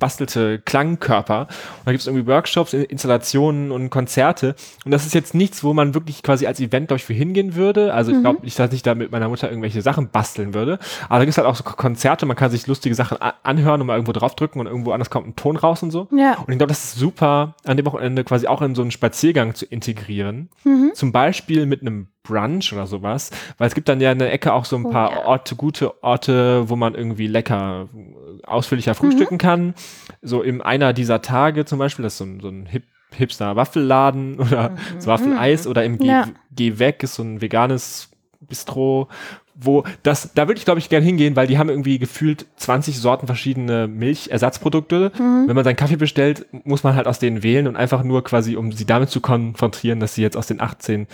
Selbstgebastelte 0.03 0.59
Klangkörper. 0.59 1.41
Und 1.41 1.85
da 1.85 1.91
gibt 1.91 2.01
es 2.01 2.07
irgendwie 2.07 2.27
Workshops, 2.27 2.73
Installationen 2.73 3.71
und 3.71 3.89
Konzerte. 3.89 4.55
Und 4.85 4.91
das 4.91 5.05
ist 5.05 5.13
jetzt 5.13 5.33
nichts, 5.33 5.63
wo 5.63 5.73
man 5.73 5.93
wirklich 5.93 6.23
quasi 6.23 6.45
als 6.45 6.59
Event, 6.59 6.87
glaube 6.87 6.99
ich, 6.99 7.05
für 7.05 7.13
hingehen 7.13 7.55
würde. 7.55 7.93
Also 7.93 8.11
ich 8.11 8.21
glaube 8.21 8.39
mhm. 8.39 8.45
nicht, 8.45 8.59
dass 8.59 8.73
ich 8.73 8.83
da 8.83 8.95
mit 8.95 9.11
meiner 9.11 9.29
Mutter 9.29 9.49
irgendwelche 9.49 9.81
Sachen 9.81 10.09
basteln 10.09 10.53
würde. 10.53 10.79
Aber 11.05 11.19
da 11.19 11.25
gibt 11.25 11.31
es 11.31 11.37
halt 11.37 11.47
auch 11.47 11.55
so 11.55 11.63
Konzerte, 11.63 12.25
man 12.25 12.35
kann 12.35 12.51
sich 12.51 12.67
lustige 12.67 12.95
Sachen 12.95 13.17
anhören 13.43 13.81
und 13.81 13.87
mal 13.87 13.95
irgendwo 13.95 14.11
draufdrücken 14.11 14.59
und 14.59 14.67
irgendwo 14.67 14.91
anders 14.91 15.09
kommt 15.09 15.27
ein 15.27 15.35
Ton 15.35 15.55
raus 15.55 15.83
und 15.83 15.91
so. 15.91 16.07
Ja. 16.11 16.37
Und 16.39 16.51
ich 16.51 16.57
glaube, 16.57 16.67
das 16.67 16.83
ist 16.83 16.95
super, 16.95 17.55
an 17.65 17.77
dem 17.77 17.85
Wochenende 17.85 18.23
quasi 18.23 18.47
auch 18.47 18.61
in 18.61 18.75
so 18.75 18.81
einen 18.81 18.91
Spaziergang 18.91 19.55
zu 19.55 19.65
integrieren. 19.65 20.49
Mhm. 20.63 20.91
Zum 20.93 21.11
Beispiel 21.11 21.65
mit 21.65 21.81
einem 21.81 22.07
Brunch 22.23 22.71
oder 22.71 22.87
sowas, 22.87 23.31
weil 23.57 23.67
es 23.67 23.75
gibt 23.75 23.89
dann 23.89 23.99
ja 23.99 24.11
in 24.11 24.19
der 24.19 24.31
Ecke 24.31 24.53
auch 24.53 24.63
so 24.63 24.77
ein 24.77 24.85
oh, 24.85 24.91
paar. 24.91 25.25
Orte, 25.25 25.55
gute 25.55 26.03
Orte, 26.03 26.69
wo 26.69 26.75
man 26.75 26.95
irgendwie 26.95 27.27
lecker 27.27 27.89
äh, 27.93 28.45
ausführlicher 28.45 28.95
frühstücken 28.95 29.35
mhm. 29.35 29.39
kann. 29.39 29.73
So 30.21 30.41
in 30.41 30.61
einer 30.61 30.93
dieser 30.93 31.21
Tage 31.21 31.65
zum 31.65 31.79
Beispiel, 31.79 32.03
das 32.03 32.13
ist 32.13 32.17
so 32.19 32.25
ein, 32.25 32.39
so 32.39 32.49
ein 32.49 32.65
Hip 32.65 32.83
Hipster 33.15 33.55
Waffelladen 33.55 34.39
oder 34.39 34.71
mhm. 34.71 34.99
so 34.99 35.07
Waffeleis 35.07 35.65
mhm. 35.65 35.71
oder 35.71 35.83
im 35.85 35.97
Geh, 35.97 36.07
ja. 36.07 36.27
Geh 36.51 36.79
weg 36.79 37.03
ist 37.03 37.15
so 37.15 37.23
ein 37.23 37.41
veganes 37.41 38.09
Bistro, 38.41 39.07
wo 39.55 39.83
das, 40.01 40.33
da 40.33 40.47
würde 40.47 40.57
ich 40.57 40.65
glaube 40.65 40.79
ich 40.79 40.89
gerne 40.89 41.05
hingehen, 41.05 41.35
weil 41.35 41.47
die 41.47 41.57
haben 41.57 41.69
irgendwie 41.69 41.99
gefühlt 41.99 42.45
20 42.57 42.99
Sorten 42.99 43.27
verschiedene 43.27 43.87
Milchersatzprodukte. 43.87 45.11
Mhm. 45.17 45.47
Wenn 45.47 45.55
man 45.55 45.63
seinen 45.63 45.75
Kaffee 45.75 45.95
bestellt, 45.95 46.45
muss 46.63 46.83
man 46.83 46.95
halt 46.95 47.07
aus 47.07 47.19
denen 47.19 47.43
wählen 47.43 47.67
und 47.67 47.75
einfach 47.75 48.03
nur 48.03 48.23
quasi, 48.23 48.55
um 48.55 48.71
sie 48.71 48.85
damit 48.85 49.09
zu 49.09 49.21
konfrontieren, 49.21 49.99
dass 49.99 50.15
sie 50.15 50.21
jetzt 50.21 50.37
aus 50.37 50.47
den 50.47 50.59
18 50.59 51.07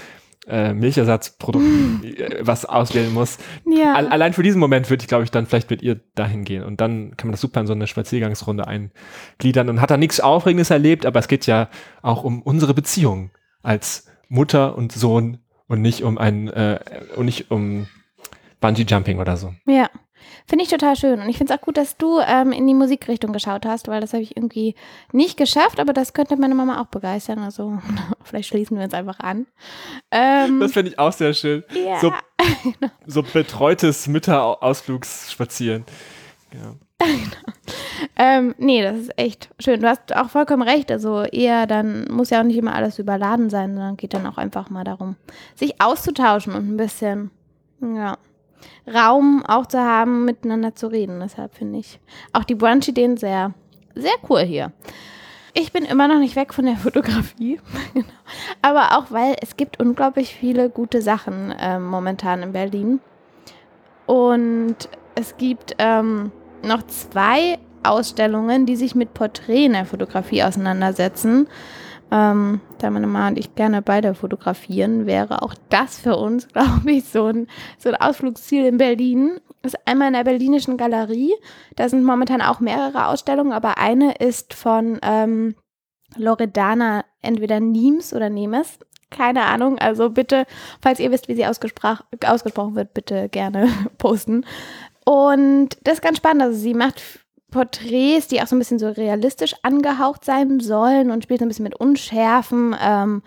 äh, 0.48 0.74
Milchersatzprodukten 0.74 2.04
äh, 2.04 2.40
was 2.42 2.66
auswählen 2.66 3.14
muss. 3.14 3.38
Ja. 3.66 3.94
Allein 3.94 4.34
für 4.34 4.44
diesen 4.44 4.60
Moment 4.60 4.90
würde 4.90 5.02
ich, 5.02 5.08
glaube 5.08 5.24
ich, 5.24 5.32
dann 5.32 5.46
vielleicht 5.46 5.70
mit 5.70 5.82
ihr 5.82 6.00
dahin 6.16 6.44
gehen. 6.44 6.64
Und 6.64 6.82
dann 6.82 7.16
kann 7.18 7.28
man 7.28 7.34
das 7.34 7.42
super 7.42 7.62
in 7.62 7.68
so 7.68 7.74
eine 7.74 7.88
Spaziergangsrunde 7.88 8.68
eingliedern 8.68 9.70
und 9.70 9.82
hat 9.82 9.92
da 9.92 9.98
nichts 9.98 10.20
Aufregendes 10.20 10.70
erlebt, 10.70 11.06
aber 11.06 11.20
es 11.20 11.28
geht 11.28 11.46
ja 11.46 11.70
auch 12.02 12.24
um 12.24 12.42
unsere 12.42 12.74
Beziehung 12.74 13.32
als 13.62 14.08
Mutter 14.28 14.78
und 14.78 14.92
Sohn 14.92 15.40
und 15.68 15.82
nicht 15.82 16.04
um 16.04 16.18
ein 16.18 16.48
äh, 16.48 16.80
und 17.16 17.26
nicht 17.26 17.52
um 17.52 17.88
Bungee 18.60 18.84
Jumping 18.84 19.20
oder 19.20 19.38
so. 19.38 19.54
Ja. 19.66 19.90
Finde 20.48 20.64
ich 20.64 20.70
total 20.70 20.96
schön. 20.96 21.20
Und 21.20 21.30
ich 21.30 21.38
finde 21.38 21.54
es 21.54 21.60
auch 21.60 21.64
gut, 21.64 21.78
dass 21.78 21.98
du 21.98 22.20
ähm, 22.20 22.52
in 22.52 22.66
die 22.68 22.74
Musikrichtung 22.74 23.34
geschaut 23.34 23.66
hast, 23.66 23.88
weil 23.88 24.02
das 24.02 24.14
habe 24.14 24.24
ich 24.24 24.36
irgendwie 24.36 24.76
nicht 25.12 25.38
geschafft, 25.38 25.80
aber 25.80 25.94
das 25.94 26.14
könnte 26.14 26.36
meine 26.38 26.56
Mama 26.56 26.82
auch 26.82 26.88
begeistern. 26.88 27.40
Also 27.40 27.80
vielleicht 28.24 28.50
schließen 28.50 28.78
wir 28.78 28.84
uns 28.84 28.94
einfach 28.94 29.20
an. 29.20 29.46
Ähm, 30.12 30.60
das 30.60 30.74
finde 30.74 30.92
ich 30.92 31.00
auch 31.00 31.14
sehr 31.14 31.34
schön. 31.34 31.64
Yeah. 31.74 32.00
So, 32.00 32.14
so 33.06 33.24
betreutes 33.24 34.08
Mütterausflugsspazieren. 34.08 35.86
Ja. 36.54 36.76
ähm, 38.18 38.56
nee, 38.58 38.82
das 38.82 38.98
ist 38.98 39.18
echt 39.18 39.50
schön. 39.60 39.82
Du 39.82 39.88
hast 39.88 40.16
auch 40.16 40.30
vollkommen 40.30 40.64
recht. 40.64 40.92
Also 40.92 41.24
eher 41.24 41.68
dann 41.68 42.08
muss 42.12 42.30
ja 42.30 42.40
auch 42.40 42.46
nicht 42.46 42.58
immer 42.58 42.76
alles 42.76 43.00
überladen 43.00 43.50
sein, 43.50 43.74
sondern 43.74 43.98
geht 43.98 44.14
dann 44.14 44.26
auch 44.26 44.38
einfach 44.38 44.70
mal 44.70 44.84
darum, 44.84 45.16
sich 45.56 45.82
auszutauschen 45.82 46.54
und 46.54 46.70
ein 46.70 46.78
bisschen, 46.78 47.32
ja. 47.82 48.18
Raum 48.88 49.44
auch 49.46 49.66
zu 49.66 49.80
haben, 49.80 50.26
miteinander 50.26 50.76
zu 50.76 50.88
reden. 50.88 51.20
Deshalb 51.20 51.56
finde 51.56 51.80
ich 51.80 52.00
auch 52.34 52.44
die 52.44 52.56
Brunch-Ideen 52.56 53.18
sehr, 53.18 53.54
sehr 53.96 54.14
cool 54.30 54.42
hier. 54.42 54.72
Ich 55.54 55.72
bin 55.72 55.84
immer 55.84 56.08
noch 56.08 56.20
nicht 56.20 56.36
weg 56.36 56.54
von 56.54 56.66
der 56.66 56.78
Fotografie. 56.78 57.60
Aber 58.62 58.98
auch, 58.98 59.12
weil 59.12 59.36
es 59.42 59.58
gibt 59.58 59.80
unglaublich 59.80 60.34
viele 60.34 60.70
gute 60.70 61.02
Sachen 61.02 61.54
ähm, 61.60 61.86
momentan 61.86 62.44
in 62.44 62.52
Berlin. 62.52 63.00
Und 64.06 64.90
es 65.16 65.38
gibt 65.38 65.76
ähm, 65.80 66.32
noch 66.64 66.84
zwei 66.88 67.60
Ausstellungen, 67.84 68.66
die 68.66 68.76
sich 68.76 68.96
mit 68.96 69.14
Porträt 69.14 69.66
in 69.66 69.74
der 69.74 69.86
Fotografie 69.86 70.44
auseinandersetzen. 70.44 71.48
Ähm, 72.12 72.62
da 72.80 72.90
meine 72.90 73.06
Mama 73.06 73.28
und 73.28 73.38
ich 73.38 73.54
gerne 73.56 73.82
beide 73.82 74.16
fotografieren, 74.16 75.06
wäre 75.06 75.44
auch 75.44 75.54
das 75.70 76.00
für 76.00 76.16
uns, 76.16 76.48
glaube 76.54 76.92
ich, 76.92 77.06
so 77.06 77.28
ein, 77.28 77.48
so 77.78 77.90
ein 77.90 77.96
Ausflugsziel 77.96 78.66
in 78.66 78.78
Berlin. 78.78 79.40
Das 79.62 79.74
ist 79.74 79.80
einmal 79.86 80.08
in 80.08 80.14
der 80.14 80.24
Berlinischen 80.24 80.78
Galerie. 80.78 81.34
Da 81.76 81.90
sind 81.90 82.04
momentan 82.04 82.42
auch 82.42 82.60
mehrere 82.60 83.08
Ausstellungen, 83.08 83.52
aber 83.52 83.78
eine 83.78 84.16
ist 84.16 84.54
von 84.54 85.00
ähm, 85.04 85.56
Loredana, 86.16 87.06
entweder 87.22 87.60
Niems 87.60 88.14
oder 88.14 88.30
Nemes. 88.30 88.80
Keine 89.12 89.46
Ahnung. 89.46 89.80
Also 89.80 90.10
bitte, 90.10 90.46
falls 90.82 91.00
ihr 91.00 91.12
wisst, 91.12 91.28
wie 91.28 91.36
sie 91.36 91.46
ausgesprochen 91.46 92.76
wird, 92.76 92.94
bitte 92.94 93.30
gerne 93.30 93.68
posten. 93.98 94.46
Und 95.06 95.70
das 95.84 95.96
ist 95.96 96.02
ganz 96.02 96.18
spannend. 96.18 96.44
Also 96.44 96.58
sie 96.58 96.74
macht 96.74 97.02
Porträts, 97.52 98.28
die 98.28 98.42
auch 98.42 98.48
so 98.48 98.56
ein 98.56 98.60
bisschen 98.60 98.80
so 98.80 98.90
realistisch 98.90 99.56
angehaucht 99.64 100.26
sein 100.26 100.60
sollen 100.60 101.12
und 101.12 101.24
spielt 101.24 101.40
so 101.40 101.46
ein 101.46 101.50
bisschen 101.50 101.64
mit 101.64 101.76
Unschärfen. 101.76 102.76
Ähm, 102.82 103.22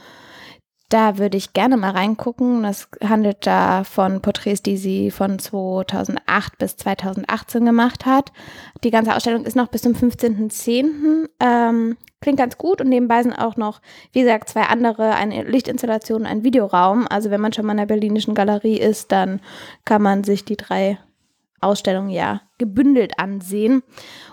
da 0.93 1.17
würde 1.17 1.39
ich 1.39 1.55
gerne 1.55 1.79
mal 1.79 1.93
reingucken. 1.93 2.63
Das 2.63 2.89
handelt 3.03 3.47
da 3.47 3.83
von 3.83 4.21
Porträts, 4.21 4.63
die 4.63 4.77
sie 4.77 5.11
von 5.11 5.39
2008 5.39 6.59
bis 6.59 6.77
2018 6.77 7.65
gemacht 7.65 8.05
hat. 8.05 8.31
Die 8.85 8.91
ganze 8.91 9.17
Ausstellung 9.17 9.47
ist 9.47 9.57
noch 9.57 9.69
bis 9.69 9.83
zum 9.83 9.95
15.10. 9.95 11.29
Ähm, 11.41 11.97
klingt 12.21 12.39
ganz 12.39 12.59
gut 12.59 12.83
und 12.83 12.91
nebenbei 12.91 13.23
sind 13.23 13.33
auch 13.33 13.57
noch, 13.57 13.81
wie 14.13 14.21
gesagt, 14.21 14.51
zwei 14.51 14.65
andere, 14.65 15.15
eine 15.15 15.45
Lichtinstallation 15.45 16.23
und 16.23 16.27
ein 16.27 16.45
Videoraum. 16.45 17.07
Also 17.09 17.31
wenn 17.31 17.41
man 17.41 17.55
schon 17.55 17.65
mal 17.65 17.73
in 17.73 17.79
der 17.79 17.87
Berlinischen 17.87 18.35
Galerie 18.35 18.79
ist, 18.79 19.13
dann 19.13 19.41
kann 19.87 20.03
man 20.03 20.25
sich 20.25 20.45
die 20.45 20.59
drei 20.59 20.99
Ausstellung 21.63 22.09
ja 22.09 22.43
gebündelt 22.59 23.19
ansehen. 23.19 23.83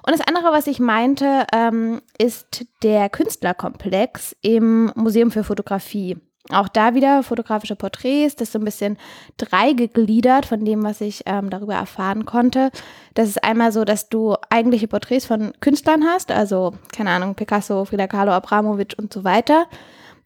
Und 0.06 0.12
das 0.18 0.22
andere, 0.22 0.52
was 0.52 0.68
ich 0.68 0.80
meinte, 0.80 1.46
ähm, 1.54 2.02
ist 2.18 2.66
der 2.84 3.10
Künstlerkomplex 3.10 4.36
im 4.42 4.92
Museum 4.96 5.32
für 5.32 5.44
Fotografie. 5.44 6.18
Auch 6.52 6.68
da 6.68 6.96
wieder 6.96 7.22
fotografische 7.22 7.76
Porträts, 7.76 8.36
das 8.36 8.48
ist 8.48 8.54
so 8.54 8.60
ein 8.60 8.66
bisschen 8.66 8.98
dreigegliedert 9.38 10.48
von 10.48 10.66
dem, 10.66 10.84
was 10.84 11.00
ich 11.00 11.24
ähm, 11.28 11.52
darüber 11.52 11.76
erfahren 11.76 12.26
konnte. 12.26 12.72
Das 13.14 13.28
ist 13.28 13.44
einmal 13.44 13.72
so, 13.72 13.86
dass 13.86 14.10
du 14.10 14.36
eigentliche 14.50 14.88
Porträts 14.88 15.28
von 15.28 15.54
Künstlern 15.60 16.06
hast, 16.06 16.32
also 16.32 16.74
keine 16.92 17.12
Ahnung, 17.12 17.36
Picasso, 17.36 17.86
Frida 17.86 18.08
Kahlo, 18.08 18.32
Abramovic 18.32 18.96
und 18.98 19.14
so 19.14 19.24
weiter. 19.24 19.68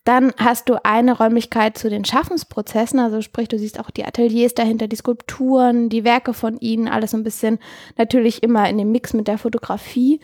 Dann 0.03 0.33
hast 0.37 0.67
du 0.67 0.83
eine 0.83 1.17
Räumlichkeit 1.17 1.77
zu 1.77 1.89
den 1.89 2.03
Schaffensprozessen, 2.03 2.99
also 2.99 3.21
sprich, 3.21 3.47
du 3.47 3.57
siehst 3.57 3.79
auch 3.79 3.89
die 3.89 4.03
Ateliers 4.03 4.53
dahinter, 4.53 4.87
die 4.87 4.97
Skulpturen, 4.97 5.87
die 5.87 6.03
Werke 6.03 6.33
von 6.33 6.57
ihnen, 6.57 6.89
alles 6.89 7.11
so 7.11 7.17
ein 7.17 7.23
bisschen 7.23 7.59
natürlich 7.97 8.43
immer 8.43 8.67
in 8.69 8.77
dem 8.77 8.91
Mix 8.91 9.13
mit 9.13 9.29
der 9.29 9.37
Fotografie. 9.37 10.19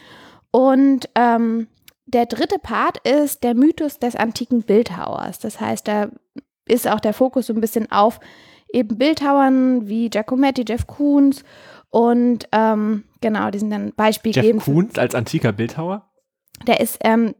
Und 0.52 1.10
ähm, 1.16 1.68
der 2.08 2.26
dritte 2.26 2.60
Part 2.60 2.98
ist 3.08 3.44
der 3.44 3.56
Mythos 3.56 4.00
des 4.00 4.16
antiken 4.16 4.64
Bildhauers. 4.64 5.40
Das 5.40 5.62
heißt, 5.62 5.88
da 5.88 6.10
ist 6.66 6.88
auch 6.88 7.00
der 7.00 7.14
Fokus 7.14 7.48
so 7.48 7.54
ein 7.54 7.62
bisschen 7.62 7.90
auf 7.92 8.20
eben 8.72 8.98
Bildhauern 8.98 9.88
wie 9.88 10.10
Giacometti, 10.10 10.66
Jeff 10.68 10.88
Koons 10.88 11.44
und 11.90 12.48
ähm, 12.52 13.04
genau, 13.22 13.50
die 13.50 13.60
sind 13.60 13.72
dann 13.72 13.94
beispielgebend. 13.96 14.62
Jeff 14.62 14.66
Koons 14.66 15.00
als 15.00 15.16
antiker 15.16 15.52
Bildhauer? 15.52 16.10
Der 16.68 16.80
ist 16.80 16.98
ähm, 17.02 17.34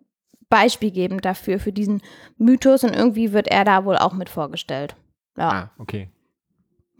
beispielgebend 0.50 1.24
dafür, 1.26 1.60
für 1.60 1.72
diesen 1.72 2.02
Mythos 2.38 2.84
und 2.84 2.96
irgendwie 2.96 3.34
wird 3.34 3.48
er 3.48 3.64
da 3.64 3.86
wohl 3.86 3.98
auch 3.98 4.14
mit 4.14 4.30
vorgestellt. 4.30 4.96
Ja. 5.38 5.50
Ah, 5.50 5.72
okay. 5.78 6.10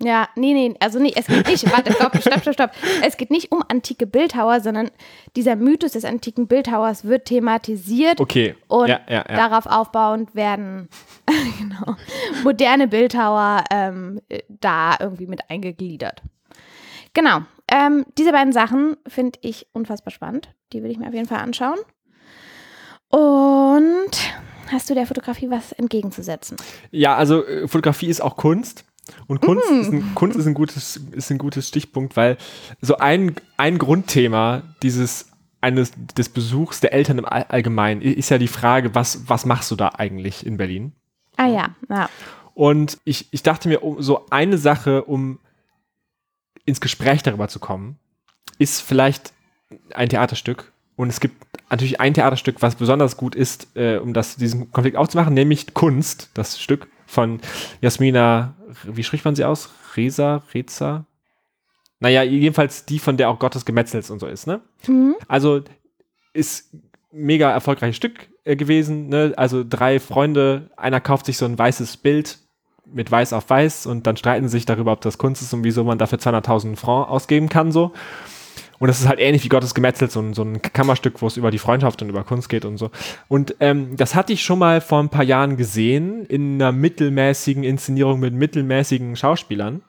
Ja, 0.02 0.30
nee, 0.36 0.54
nee, 0.54 0.76
also 0.80 0.98
nee, 0.98 1.12
es 1.14 1.28
geht 1.28 1.46
nicht, 1.48 1.70
warte, 1.74 1.92
stopp, 1.92 2.16
stopp, 2.22 2.42
stopp, 2.42 2.54
stopp. 2.54 2.72
Es 3.04 3.18
geht 3.18 3.32
nicht 3.32 3.52
um 3.52 3.64
antike 3.68 4.08
Bildhauer, 4.08 4.62
sondern 4.62 4.92
dieser 5.36 5.58
Mythos 5.58 5.92
des 5.92 6.06
antiken 6.06 6.48
Bildhauers 6.48 7.04
wird 7.04 7.26
thematisiert. 7.26 8.22
Okay. 8.22 8.56
Und 8.70 8.88
ja, 8.88 9.02
ja, 9.10 9.26
ja. 9.28 9.50
darauf 9.50 9.66
aufbauend 9.66 10.36
werden 10.36 10.88
genau, 11.60 11.98
moderne 12.44 12.88
Bildhauer 12.88 13.66
ähm, 13.72 14.22
da 14.48 14.96
irgendwie 15.02 15.28
mit 15.28 15.50
eingegliedert. 15.50 16.22
Genau. 17.14 17.42
Ähm, 17.70 18.06
diese 18.18 18.32
beiden 18.32 18.54
Sachen 18.54 18.96
finde 19.06 19.40
ich 19.42 19.68
unfassbar 19.74 20.12
spannend. 20.12 20.50
Die 20.72 20.82
will 20.82 20.92
ich 20.92 20.98
mir 20.98 21.08
auf 21.08 21.14
jeden 21.14 21.28
Fall 21.28 21.40
anschauen. 21.40 21.78
Und 23.10 24.12
hast 24.72 24.90
du 24.90 24.94
der 24.94 25.08
Fotografie 25.08 25.50
was 25.50 25.72
entgegenzusetzen? 25.72 26.58
Ja, 26.92 27.16
also 27.16 27.46
äh, 27.46 27.68
Fotografie 27.68 28.08
ist 28.08 28.22
auch 28.22 28.36
Kunst. 28.38 28.86
Und 29.28 29.42
Kunst, 29.42 29.70
mm. 29.72 29.80
ist, 29.82 29.92
ein, 29.92 30.16
Kunst 30.16 30.38
ist, 30.38 30.46
ein 30.46 30.54
gutes, 30.54 30.98
ist 31.12 31.32
ein 31.32 31.40
gutes 31.40 31.68
Stichpunkt, 31.68 32.16
weil 32.16 32.38
so 32.80 32.98
ein, 32.98 33.36
ein 33.58 33.78
Grundthema 33.80 34.62
dieses 34.84 35.30
eines 35.62 35.92
des 36.16 36.30
Besuchs 36.30 36.80
der 36.80 36.94
Eltern 36.94 37.18
im 37.18 37.26
Allgemeinen 37.26 38.02
ist 38.02 38.30
ja 38.30 38.38
die 38.38 38.48
Frage, 38.48 38.96
was, 38.96 39.28
was 39.28 39.46
machst 39.46 39.70
du 39.72 39.76
da 39.76 39.90
eigentlich 39.98 40.46
in 40.46 40.58
Berlin? 40.58 40.94
Ah 41.36 41.48
ja, 41.48 41.76
ja. 41.90 42.10
Und 42.54 42.98
ich, 43.04 43.28
ich 43.32 43.44
dachte 43.44 43.68
mir, 43.68 43.84
um 43.84 44.02
so 44.02 44.26
eine 44.30 44.58
Sache, 44.58 45.04
um 45.04 45.40
ins 46.66 46.82
Gespräch 46.82 47.24
darüber 47.24 47.48
zu 47.48 47.60
kommen, 47.60 47.98
ist 48.58 48.82
vielleicht 48.82 49.34
ein 49.94 50.10
Theaterstück. 50.10 50.72
Und 51.00 51.08
es 51.08 51.22
gibt 51.22 51.46
natürlich 51.70 52.02
ein 52.02 52.14
Theaterstück, 52.14 52.62
was 52.62 52.76
besonders 52.76 53.16
gut 53.16 53.34
ist, 53.34 53.70
äh, 53.78 54.00
um 54.00 54.14
das, 54.14 54.36
diesen 54.36 54.70
Konflikt 54.74 54.98
aufzumachen, 54.98 55.34
nämlich 55.34 55.74
Kunst, 55.74 56.30
das 56.34 56.60
Stück 56.60 56.90
von 57.06 57.40
Jasmina, 57.80 58.54
wie 58.84 59.06
spricht 59.06 59.24
man 59.24 59.34
sie 59.34 59.46
aus? 59.46 59.70
Reza, 59.96 60.44
Reza? 60.54 61.06
Naja, 62.02 62.24
jedenfalls 62.24 62.84
die, 62.84 63.00
von 63.00 63.16
der 63.16 63.30
auch 63.30 63.40
Gottes 63.40 63.64
Gemetzels 63.64 64.10
und 64.10 64.20
so 64.20 64.28
ist, 64.28 64.46
ne? 64.46 64.60
Mhm. 64.88 65.16
Also 65.30 65.62
ist 66.34 66.76
mega 67.14 67.50
erfolgreiches 67.50 67.96
Stück 67.96 68.28
äh, 68.44 68.58
gewesen, 68.58 69.08
ne? 69.08 69.32
Also 69.38 69.64
drei 69.64 70.02
Freunde, 70.02 70.70
einer 70.76 71.00
kauft 71.00 71.28
sich 71.28 71.38
so 71.38 71.46
ein 71.46 71.58
weißes 71.58 71.96
Bild 71.96 72.40
mit 72.86 73.10
weiß 73.10 73.32
auf 73.32 73.50
weiß 73.50 73.86
und 73.86 74.06
dann 74.06 74.18
streiten 74.18 74.50
sie 74.50 74.58
sich 74.58 74.66
darüber, 74.66 74.92
ob 74.92 75.00
das 75.00 75.18
Kunst 75.18 75.42
ist 75.42 75.54
und 75.54 75.64
wieso 75.64 75.86
man 75.86 75.98
dafür 75.98 76.18
200.000 76.18 76.76
Franc 76.76 77.08
ausgeben 77.08 77.48
kann, 77.48 77.72
so. 77.72 77.94
Und 78.80 78.88
das 78.88 79.02
ist 79.02 79.08
halt 79.08 79.20
ähnlich 79.20 79.44
wie 79.44 79.50
Gottes 79.50 79.76
Gemetzelt, 79.76 80.12
so 80.12 80.22
ein, 80.22 80.34
so 80.34 80.42
ein 80.42 80.62
Kammerstück, 80.62 81.22
wo 81.22 81.28
es 81.28 81.38
über 81.38 81.52
die 81.52 81.60
Freundschaft 81.60 82.02
und 82.02 82.10
über 82.10 82.24
Kunst 82.24 82.50
geht 82.50 82.66
und 82.66 82.78
so. 82.78 82.92
Und 83.28 83.56
ähm, 83.60 83.96
das 83.98 84.16
hatte 84.16 84.34
ich 84.34 84.44
schon 84.44 84.60
mal 84.60 84.80
vor 84.82 85.00
ein 85.00 85.10
paar 85.10 85.24
Jahren 85.24 85.58
gesehen, 85.58 86.26
in 86.26 86.56
einer 86.56 86.72
mittelmäßigen 86.72 87.64
Inszenierung 87.64 88.20
mit 88.20 88.34
mittelmäßigen 88.34 89.16
Schauspielern. 89.16 89.82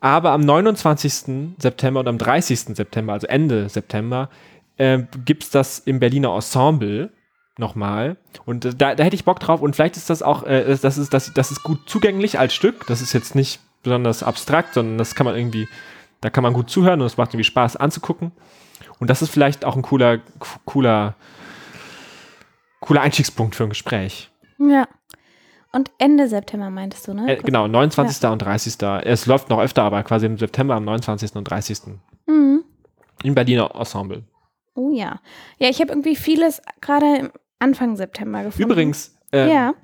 Aber 0.00 0.30
am 0.32 0.42
29. 0.42 1.56
September 1.58 2.00
und 2.00 2.08
am 2.08 2.18
30. 2.18 2.76
September, 2.76 3.14
also 3.14 3.26
Ende 3.26 3.68
September, 3.68 4.28
äh, 4.76 5.00
gibt 5.24 5.44
es 5.44 5.50
das 5.50 5.78
im 5.78 5.98
Berliner 5.98 6.34
Ensemble 6.34 7.10
nochmal. 7.58 8.18
Und 8.44 8.80
da, 8.80 8.94
da 8.94 9.04
hätte 9.04 9.16
ich 9.16 9.24
Bock 9.24 9.40
drauf. 9.40 9.62
Und 9.62 9.74
vielleicht 9.74 9.96
ist 9.96 10.10
das 10.10 10.22
auch, 10.22 10.44
äh, 10.44 10.76
das, 10.80 10.98
ist, 10.98 11.14
das, 11.14 11.32
das 11.32 11.50
ist 11.50 11.62
gut 11.62 11.80
zugänglich 11.86 12.38
als 12.38 12.54
Stück. 12.54 12.86
Das 12.86 13.00
ist 13.00 13.14
jetzt 13.14 13.34
nicht 13.34 13.60
besonders 13.82 14.22
abstrakt, 14.22 14.74
sondern 14.74 14.98
das 14.98 15.14
kann 15.14 15.24
man 15.24 15.36
irgendwie 15.36 15.66
da 16.20 16.30
kann 16.30 16.42
man 16.42 16.52
gut 16.52 16.70
zuhören 16.70 17.00
und 17.00 17.06
es 17.06 17.16
macht 17.16 17.30
irgendwie 17.30 17.44
Spaß 17.44 17.76
anzugucken. 17.76 18.32
Und 18.98 19.10
das 19.10 19.22
ist 19.22 19.30
vielleicht 19.30 19.64
auch 19.64 19.76
ein 19.76 19.82
cooler, 19.82 20.20
cooler, 20.64 21.14
cooler 22.80 23.02
Einstiegspunkt 23.02 23.54
für 23.54 23.64
ein 23.64 23.70
Gespräch. 23.70 24.30
Ja. 24.58 24.88
Und 25.72 25.90
Ende 25.98 26.28
September 26.28 26.70
meintest 26.70 27.06
du, 27.06 27.14
ne? 27.14 27.36
Äh, 27.36 27.42
genau, 27.42 27.66
29. 27.66 28.22
Ja. 28.22 28.30
und 28.30 28.40
30. 28.40 28.76
Es 29.04 29.26
läuft 29.26 29.50
noch 29.50 29.60
öfter, 29.60 29.82
aber 29.82 30.02
quasi 30.04 30.26
im 30.26 30.38
September 30.38 30.74
am 30.74 30.84
29. 30.84 31.34
und 31.36 31.44
30. 31.44 31.78
Mhm. 32.26 32.64
Im 33.22 33.34
Berliner 33.34 33.74
Ensemble. 33.74 34.22
Oh 34.74 34.90
ja. 34.92 35.20
Ja, 35.58 35.68
ich 35.68 35.80
habe 35.80 35.90
irgendwie 35.90 36.16
vieles 36.16 36.62
gerade 36.80 37.30
Anfang 37.58 37.96
September 37.96 38.44
gefunden. 38.44 38.70
Übrigens, 38.70 39.18
äh, 39.32 39.50
ja 39.50 39.74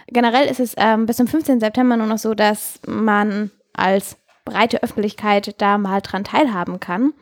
Generell 0.07 0.47
ist 0.47 0.59
es 0.59 0.73
ähm, 0.77 1.05
bis 1.05 1.17
zum 1.17 1.27
15. 1.27 1.59
September 1.59 1.97
nur 1.97 2.07
noch 2.07 2.17
so, 2.17 2.33
dass 2.33 2.79
man 2.87 3.51
als 3.73 4.17
breite 4.45 4.81
Öffentlichkeit 4.81 5.55
da 5.61 5.77
mal 5.77 6.01
dran 6.01 6.23
teilhaben 6.23 6.79
kann. 6.79 7.13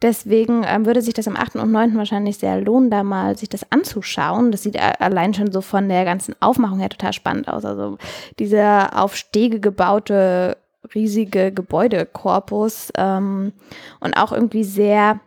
Deswegen 0.00 0.64
ähm, 0.66 0.86
würde 0.86 1.02
sich 1.02 1.14
das 1.14 1.28
am 1.28 1.36
8. 1.36 1.56
und 1.56 1.70
9. 1.70 1.96
wahrscheinlich 1.96 2.38
sehr 2.38 2.60
lohnen, 2.60 2.90
da 2.90 3.04
mal 3.04 3.36
sich 3.36 3.48
das 3.48 3.70
anzuschauen. 3.70 4.50
Das 4.50 4.62
sieht 4.62 4.80
allein 4.80 5.34
schon 5.34 5.52
so 5.52 5.60
von 5.60 5.88
der 5.88 6.04
ganzen 6.04 6.34
Aufmachung 6.40 6.80
her 6.80 6.88
total 6.88 7.12
spannend 7.12 7.48
aus. 7.48 7.64
Also 7.64 7.98
dieser 8.38 9.00
auf 9.00 9.14
Stege 9.14 9.60
gebaute 9.60 10.56
riesige 10.94 11.52
Gebäudekorpus 11.52 12.92
ähm, 12.96 13.52
und 14.00 14.16
auch 14.16 14.32
irgendwie 14.32 14.64
sehr, 14.64 15.20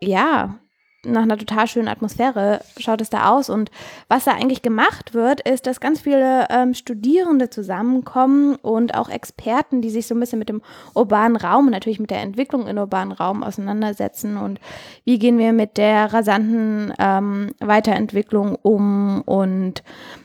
ja, 0.00 0.58
nach 1.04 1.22
einer 1.22 1.36
total 1.36 1.66
schönen 1.66 1.88
Atmosphäre 1.88 2.60
schaut 2.78 3.00
es 3.00 3.10
da 3.10 3.30
aus. 3.30 3.50
Und 3.50 3.70
was 4.08 4.24
da 4.24 4.32
eigentlich 4.32 4.62
gemacht 4.62 5.14
wird, 5.14 5.40
ist, 5.40 5.66
dass 5.66 5.80
ganz 5.80 6.00
viele 6.00 6.46
ähm, 6.50 6.74
Studierende 6.74 7.50
zusammenkommen 7.50 8.54
und 8.56 8.94
auch 8.94 9.08
Experten, 9.08 9.82
die 9.82 9.90
sich 9.90 10.06
so 10.06 10.14
ein 10.14 10.20
bisschen 10.20 10.38
mit 10.38 10.48
dem 10.48 10.62
urbanen 10.94 11.36
Raum 11.36 11.66
und 11.66 11.72
natürlich 11.72 11.98
mit 11.98 12.10
der 12.10 12.20
Entwicklung 12.20 12.66
in 12.68 12.78
urbanen 12.78 13.12
Raum 13.12 13.42
auseinandersetzen. 13.42 14.36
Und 14.36 14.60
wie 15.04 15.18
gehen 15.18 15.38
wir 15.38 15.52
mit 15.52 15.76
der 15.76 16.12
rasanten 16.12 16.94
ähm, 16.98 17.50
Weiterentwicklung 17.58 18.56
um? 18.62 19.22
Und 19.22 19.82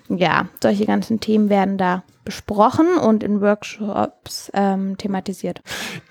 ja, 0.10 0.48
solche 0.62 0.86
ganzen 0.86 1.20
Themen 1.20 1.50
werden 1.50 1.78
da 1.78 2.04
besprochen 2.28 2.98
und 2.98 3.24
in 3.24 3.40
Workshops 3.40 4.52
ähm, 4.54 4.98
thematisiert. 4.98 5.62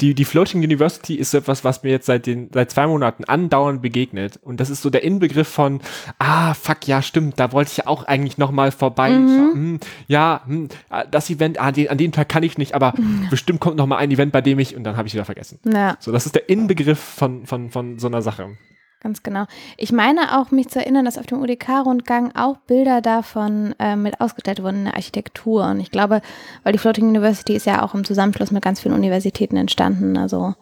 Die, 0.00 0.14
die 0.14 0.24
Floating 0.24 0.62
University 0.62 1.16
ist 1.16 1.34
etwas, 1.34 1.62
was 1.62 1.82
mir 1.82 1.90
jetzt 1.90 2.06
seit, 2.06 2.24
den, 2.24 2.48
seit 2.54 2.70
zwei 2.70 2.86
Monaten 2.86 3.24
andauernd 3.24 3.82
begegnet. 3.82 4.38
Und 4.42 4.58
das 4.58 4.70
ist 4.70 4.80
so 4.80 4.88
der 4.88 5.04
Inbegriff 5.04 5.46
von, 5.46 5.82
ah, 6.18 6.54
fuck, 6.54 6.88
ja, 6.88 7.02
stimmt, 7.02 7.38
da 7.38 7.52
wollte 7.52 7.72
ich 7.72 7.76
ja 7.76 7.86
auch 7.86 8.04
eigentlich 8.04 8.38
nochmal 8.38 8.72
vorbei. 8.72 9.10
Mhm. 9.10 9.52
Hm, 9.52 9.80
ja, 10.06 10.40
hm, 10.46 10.68
das 11.10 11.28
Event, 11.28 11.60
ah, 11.60 11.70
den, 11.70 11.90
an 11.90 11.98
dem 11.98 12.12
Tag 12.12 12.30
kann 12.30 12.42
ich 12.42 12.56
nicht, 12.56 12.74
aber 12.74 12.94
mhm. 12.96 13.26
bestimmt 13.30 13.60
kommt 13.60 13.76
nochmal 13.76 13.98
ein 13.98 14.10
Event, 14.10 14.32
bei 14.32 14.40
dem 14.40 14.58
ich, 14.58 14.74
und 14.74 14.84
dann 14.84 14.96
habe 14.96 15.08
ich 15.08 15.12
wieder 15.12 15.26
vergessen. 15.26 15.58
Ja. 15.70 15.98
So, 16.00 16.12
das 16.12 16.24
ist 16.24 16.34
der 16.34 16.48
Inbegriff 16.48 16.98
von, 16.98 17.44
von, 17.44 17.68
von 17.70 17.98
so 17.98 18.06
einer 18.06 18.22
Sache. 18.22 18.56
Ganz 19.00 19.22
genau. 19.22 19.44
Ich 19.76 19.92
meine 19.92 20.38
auch, 20.38 20.50
mich 20.50 20.68
zu 20.68 20.78
erinnern, 20.78 21.04
dass 21.04 21.18
auf 21.18 21.26
dem 21.26 21.40
UDK-Rundgang 21.40 22.34
auch 22.34 22.56
Bilder 22.56 23.02
davon 23.02 23.74
äh, 23.78 23.94
mit 23.94 24.20
ausgestellt 24.20 24.62
wurden 24.62 24.78
in 24.78 24.84
der 24.86 24.94
Architektur. 24.94 25.66
Und 25.66 25.80
ich 25.80 25.90
glaube, 25.90 26.22
weil 26.62 26.72
die 26.72 26.78
Floating 26.78 27.08
University 27.08 27.54
ist 27.54 27.66
ja 27.66 27.82
auch 27.82 27.94
im 27.94 28.04
Zusammenschluss 28.04 28.50
mit 28.50 28.64
ganz 28.64 28.80
vielen 28.80 28.94
Universitäten 28.94 29.56
entstanden. 29.56 30.16
Also 30.16 30.54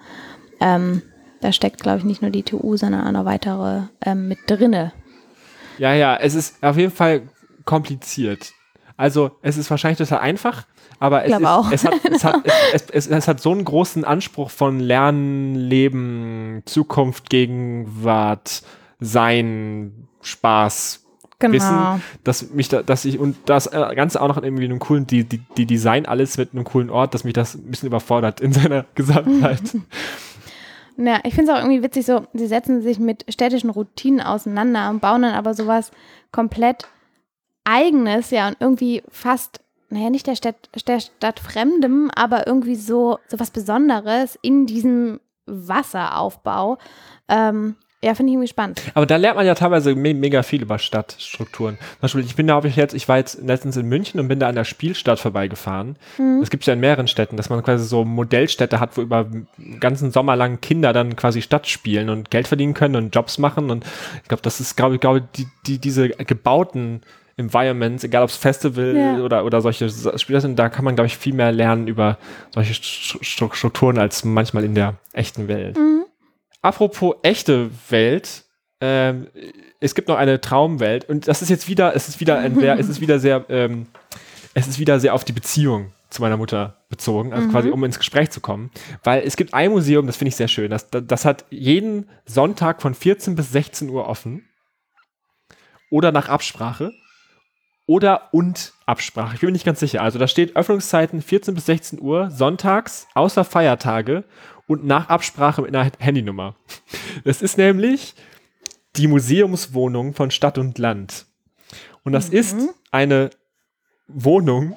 ähm, 0.60 1.02
da 1.40 1.52
steckt, 1.52 1.82
glaube 1.82 1.98
ich, 1.98 2.04
nicht 2.04 2.22
nur 2.22 2.30
die 2.30 2.42
TU, 2.42 2.76
sondern 2.76 3.06
auch 3.06 3.12
noch 3.12 3.24
weitere 3.24 3.82
ähm, 4.04 4.28
mit 4.28 4.38
drinne. 4.46 4.92
Ja, 5.78 5.94
ja, 5.94 6.16
es 6.16 6.34
ist 6.34 6.62
auf 6.62 6.76
jeden 6.76 6.92
Fall 6.92 7.22
kompliziert. 7.64 8.52
Also 8.96 9.32
es 9.42 9.56
ist 9.56 9.70
wahrscheinlich 9.70 9.98
total 9.98 10.20
einfach, 10.20 10.66
aber 11.00 11.24
es, 11.24 11.32
ist, 11.32 11.40
es, 11.72 11.84
hat, 11.84 11.94
es, 12.04 12.24
hat, 12.24 12.90
es, 12.92 13.06
es, 13.06 13.28
hat 13.28 13.40
so 13.40 13.50
einen 13.50 13.64
großen 13.64 14.04
Anspruch 14.04 14.50
von 14.50 14.78
Lernen, 14.78 15.54
Leben, 15.56 16.62
Zukunft, 16.64 17.28
Gegenwart, 17.28 18.62
Sein, 19.00 20.08
Spaß, 20.22 21.04
genau. 21.38 21.54
Wissen, 21.54 22.02
dass 22.22 22.50
mich 22.50 22.68
da, 22.68 22.82
dass 22.82 23.04
ich 23.04 23.18
und 23.18 23.36
das 23.46 23.66
äh, 23.66 23.94
Ganze 23.94 24.20
auch 24.22 24.28
noch 24.28 24.42
irgendwie 24.42 24.64
einem 24.64 24.78
coolen, 24.78 25.06
die, 25.06 25.24
die, 25.24 25.42
die 25.56 25.66
Design 25.66 26.06
alles 26.06 26.38
mit 26.38 26.52
einem 26.52 26.64
coolen 26.64 26.90
Ort, 26.90 27.14
dass 27.14 27.24
mich 27.24 27.34
das 27.34 27.54
ein 27.54 27.70
bisschen 27.70 27.88
überfordert 27.88 28.40
in 28.40 28.52
seiner 28.52 28.84
Gesamtheit. 28.94 29.62
Ja, 30.96 31.18
ich 31.24 31.34
finde 31.34 31.50
es 31.50 31.58
auch 31.58 31.60
irgendwie 31.60 31.82
witzig, 31.82 32.06
so, 32.06 32.28
sie 32.34 32.46
setzen 32.46 32.80
sich 32.80 33.00
mit 33.00 33.24
städtischen 33.28 33.68
Routinen 33.68 34.20
auseinander 34.20 34.90
und 34.90 35.00
bauen 35.00 35.22
dann 35.22 35.34
aber 35.34 35.52
sowas 35.52 35.90
komplett 36.30 36.86
Eigenes, 37.64 38.30
ja, 38.30 38.48
und 38.48 38.56
irgendwie 38.60 39.02
fast, 39.10 39.60
naja, 39.88 40.10
nicht 40.10 40.26
der 40.26 40.36
Stadt, 40.36 40.56
der 40.86 41.00
Stadt 41.00 41.40
Fremdem, 41.40 42.10
aber 42.14 42.46
irgendwie 42.46 42.76
so, 42.76 43.18
so 43.28 43.40
was 43.40 43.50
Besonderes 43.50 44.38
in 44.42 44.66
diesem 44.66 45.20
Wasseraufbau. 45.46 46.78
Ähm, 47.28 47.76
ja, 48.04 48.14
finde 48.14 48.30
ich 48.30 48.34
irgendwie 48.34 48.48
spannend. 48.48 48.82
Aber 48.92 49.06
da 49.06 49.16
lernt 49.16 49.36
man 49.36 49.46
ja 49.46 49.54
teilweise 49.54 49.94
me 49.94 50.12
mega 50.12 50.42
viel 50.42 50.60
über 50.60 50.78
Stadtstrukturen. 50.78 51.78
Zum 51.78 52.00
Beispiel, 52.02 52.20
ich 52.20 52.36
bin 52.36 52.46
da 52.46 52.62
ich 52.62 52.76
jetzt, 52.76 52.92
ich 52.92 53.08
war 53.08 53.16
jetzt 53.16 53.40
letztens 53.40 53.78
in 53.78 53.86
München 53.86 54.20
und 54.20 54.28
bin 54.28 54.38
da 54.38 54.46
an 54.46 54.54
der 54.54 54.64
Spielstadt 54.64 55.18
vorbeigefahren. 55.18 55.96
Mhm. 56.18 56.40
Das 56.40 56.50
gibt 56.50 56.64
es 56.64 56.66
ja 56.66 56.74
in 56.74 56.80
mehreren 56.80 57.08
Städten, 57.08 57.38
dass 57.38 57.48
man 57.48 57.62
quasi 57.62 57.86
so 57.86 58.04
Modellstädte 58.04 58.78
hat, 58.78 58.98
wo 58.98 59.00
über 59.00 59.24
einen 59.30 59.80
ganzen 59.80 60.10
Sommer 60.10 60.36
lang 60.36 60.60
Kinder 60.60 60.92
dann 60.92 61.16
quasi 61.16 61.40
Stadt 61.40 61.66
spielen 61.66 62.10
und 62.10 62.30
Geld 62.30 62.46
verdienen 62.46 62.74
können 62.74 62.96
und 62.96 63.14
Jobs 63.14 63.38
machen. 63.38 63.70
Und 63.70 63.86
ich 64.22 64.28
glaube, 64.28 64.42
das 64.42 64.60
ist, 64.60 64.76
glaube 64.76 64.96
ich, 64.96 65.00
glaube, 65.00 65.26
die, 65.36 65.46
die, 65.66 65.78
diese 65.78 66.10
gebauten 66.10 67.00
Environments, 67.36 68.04
egal 68.04 68.22
ob 68.22 68.30
es 68.30 68.36
Festival 68.36 68.96
ja. 68.96 69.18
oder, 69.18 69.44
oder 69.44 69.60
solche 69.60 69.90
Spiele 70.18 70.40
sind, 70.40 70.58
da 70.58 70.68
kann 70.68 70.84
man, 70.84 70.94
glaube 70.94 71.06
ich, 71.06 71.16
viel 71.16 71.34
mehr 71.34 71.50
lernen 71.50 71.88
über 71.88 72.18
solche 72.52 72.74
Strukturen 72.74 73.98
als 73.98 74.24
manchmal 74.24 74.64
in 74.64 74.74
der 74.74 74.94
echten 75.12 75.48
Welt. 75.48 75.76
Mhm. 75.76 76.04
Apropos 76.62 77.16
echte 77.22 77.70
Welt, 77.90 78.44
ähm, 78.80 79.28
es 79.80 79.94
gibt 79.94 80.08
noch 80.08 80.16
eine 80.16 80.40
Traumwelt 80.40 81.08
und 81.08 81.28
das 81.28 81.42
ist 81.42 81.48
jetzt 81.48 81.68
wieder, 81.68 81.94
es 81.94 82.08
ist 82.08 82.20
wieder 82.20 82.38
ein 82.38 82.58
sehr, 82.58 82.78
es 82.78 82.88
ist 82.88 83.00
wieder 83.00 83.18
sehr, 83.18 83.44
ähm, 83.48 83.86
es 84.54 84.66
ist 84.66 84.78
wieder 84.78 85.00
sehr 85.00 85.14
auf 85.14 85.24
die 85.24 85.32
Beziehung 85.32 85.92
zu 86.10 86.22
meiner 86.22 86.36
Mutter 86.36 86.84
bezogen, 86.88 87.32
also 87.32 87.48
mhm. 87.48 87.50
quasi 87.50 87.70
um 87.70 87.82
ins 87.82 87.98
Gespräch 87.98 88.30
zu 88.30 88.40
kommen, 88.40 88.70
weil 89.02 89.22
es 89.24 89.36
gibt 89.36 89.52
ein 89.52 89.72
Museum, 89.72 90.06
das 90.06 90.16
finde 90.16 90.28
ich 90.28 90.36
sehr 90.36 90.48
schön, 90.48 90.70
das, 90.70 90.88
das 90.90 91.24
hat 91.24 91.44
jeden 91.50 92.08
Sonntag 92.24 92.80
von 92.80 92.94
14 92.94 93.34
bis 93.34 93.50
16 93.50 93.90
Uhr 93.90 94.08
offen 94.08 94.44
oder 95.90 96.12
nach 96.12 96.28
Absprache 96.28 96.92
oder 97.86 98.28
und 98.32 98.72
Absprache. 98.86 99.34
Ich 99.34 99.40
bin 99.40 99.48
mir 99.48 99.52
nicht 99.52 99.66
ganz 99.66 99.80
sicher. 99.80 100.02
Also 100.02 100.18
da 100.18 100.28
steht 100.28 100.56
Öffnungszeiten 100.56 101.22
14 101.22 101.54
bis 101.54 101.66
16 101.66 102.00
Uhr, 102.00 102.30
sonntags, 102.30 103.06
außer 103.14 103.44
Feiertage 103.44 104.24
und 104.66 104.84
nach 104.84 105.08
Absprache 105.08 105.62
mit 105.62 105.74
einer 105.74 105.90
Handynummer. 105.98 106.56
Das 107.24 107.42
ist 107.42 107.58
nämlich 107.58 108.14
die 108.96 109.06
Museumswohnung 109.06 110.14
von 110.14 110.30
Stadt 110.30 110.58
und 110.58 110.78
Land. 110.78 111.26
Und 112.02 112.12
das 112.12 112.30
mhm. 112.30 112.36
ist 112.36 112.56
eine 112.90 113.30
Wohnung 114.06 114.76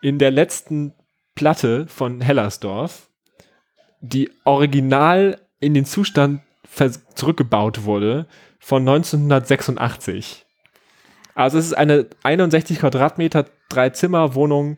in 0.00 0.18
der 0.18 0.30
letzten 0.30 0.94
Platte 1.34 1.86
von 1.86 2.20
Hellersdorf, 2.20 3.08
die 4.00 4.30
original 4.44 5.40
in 5.60 5.74
den 5.74 5.84
Zustand 5.84 6.42
zurückgebaut 7.14 7.84
wurde 7.84 8.26
von 8.58 8.82
1986. 8.82 10.43
Also 11.34 11.58
es 11.58 11.66
ist 11.66 11.74
eine 11.74 12.06
61 12.22 12.78
Quadratmeter, 12.78 13.46
drei 13.68 13.90
Zimmer 13.90 14.34
Wohnung, 14.34 14.76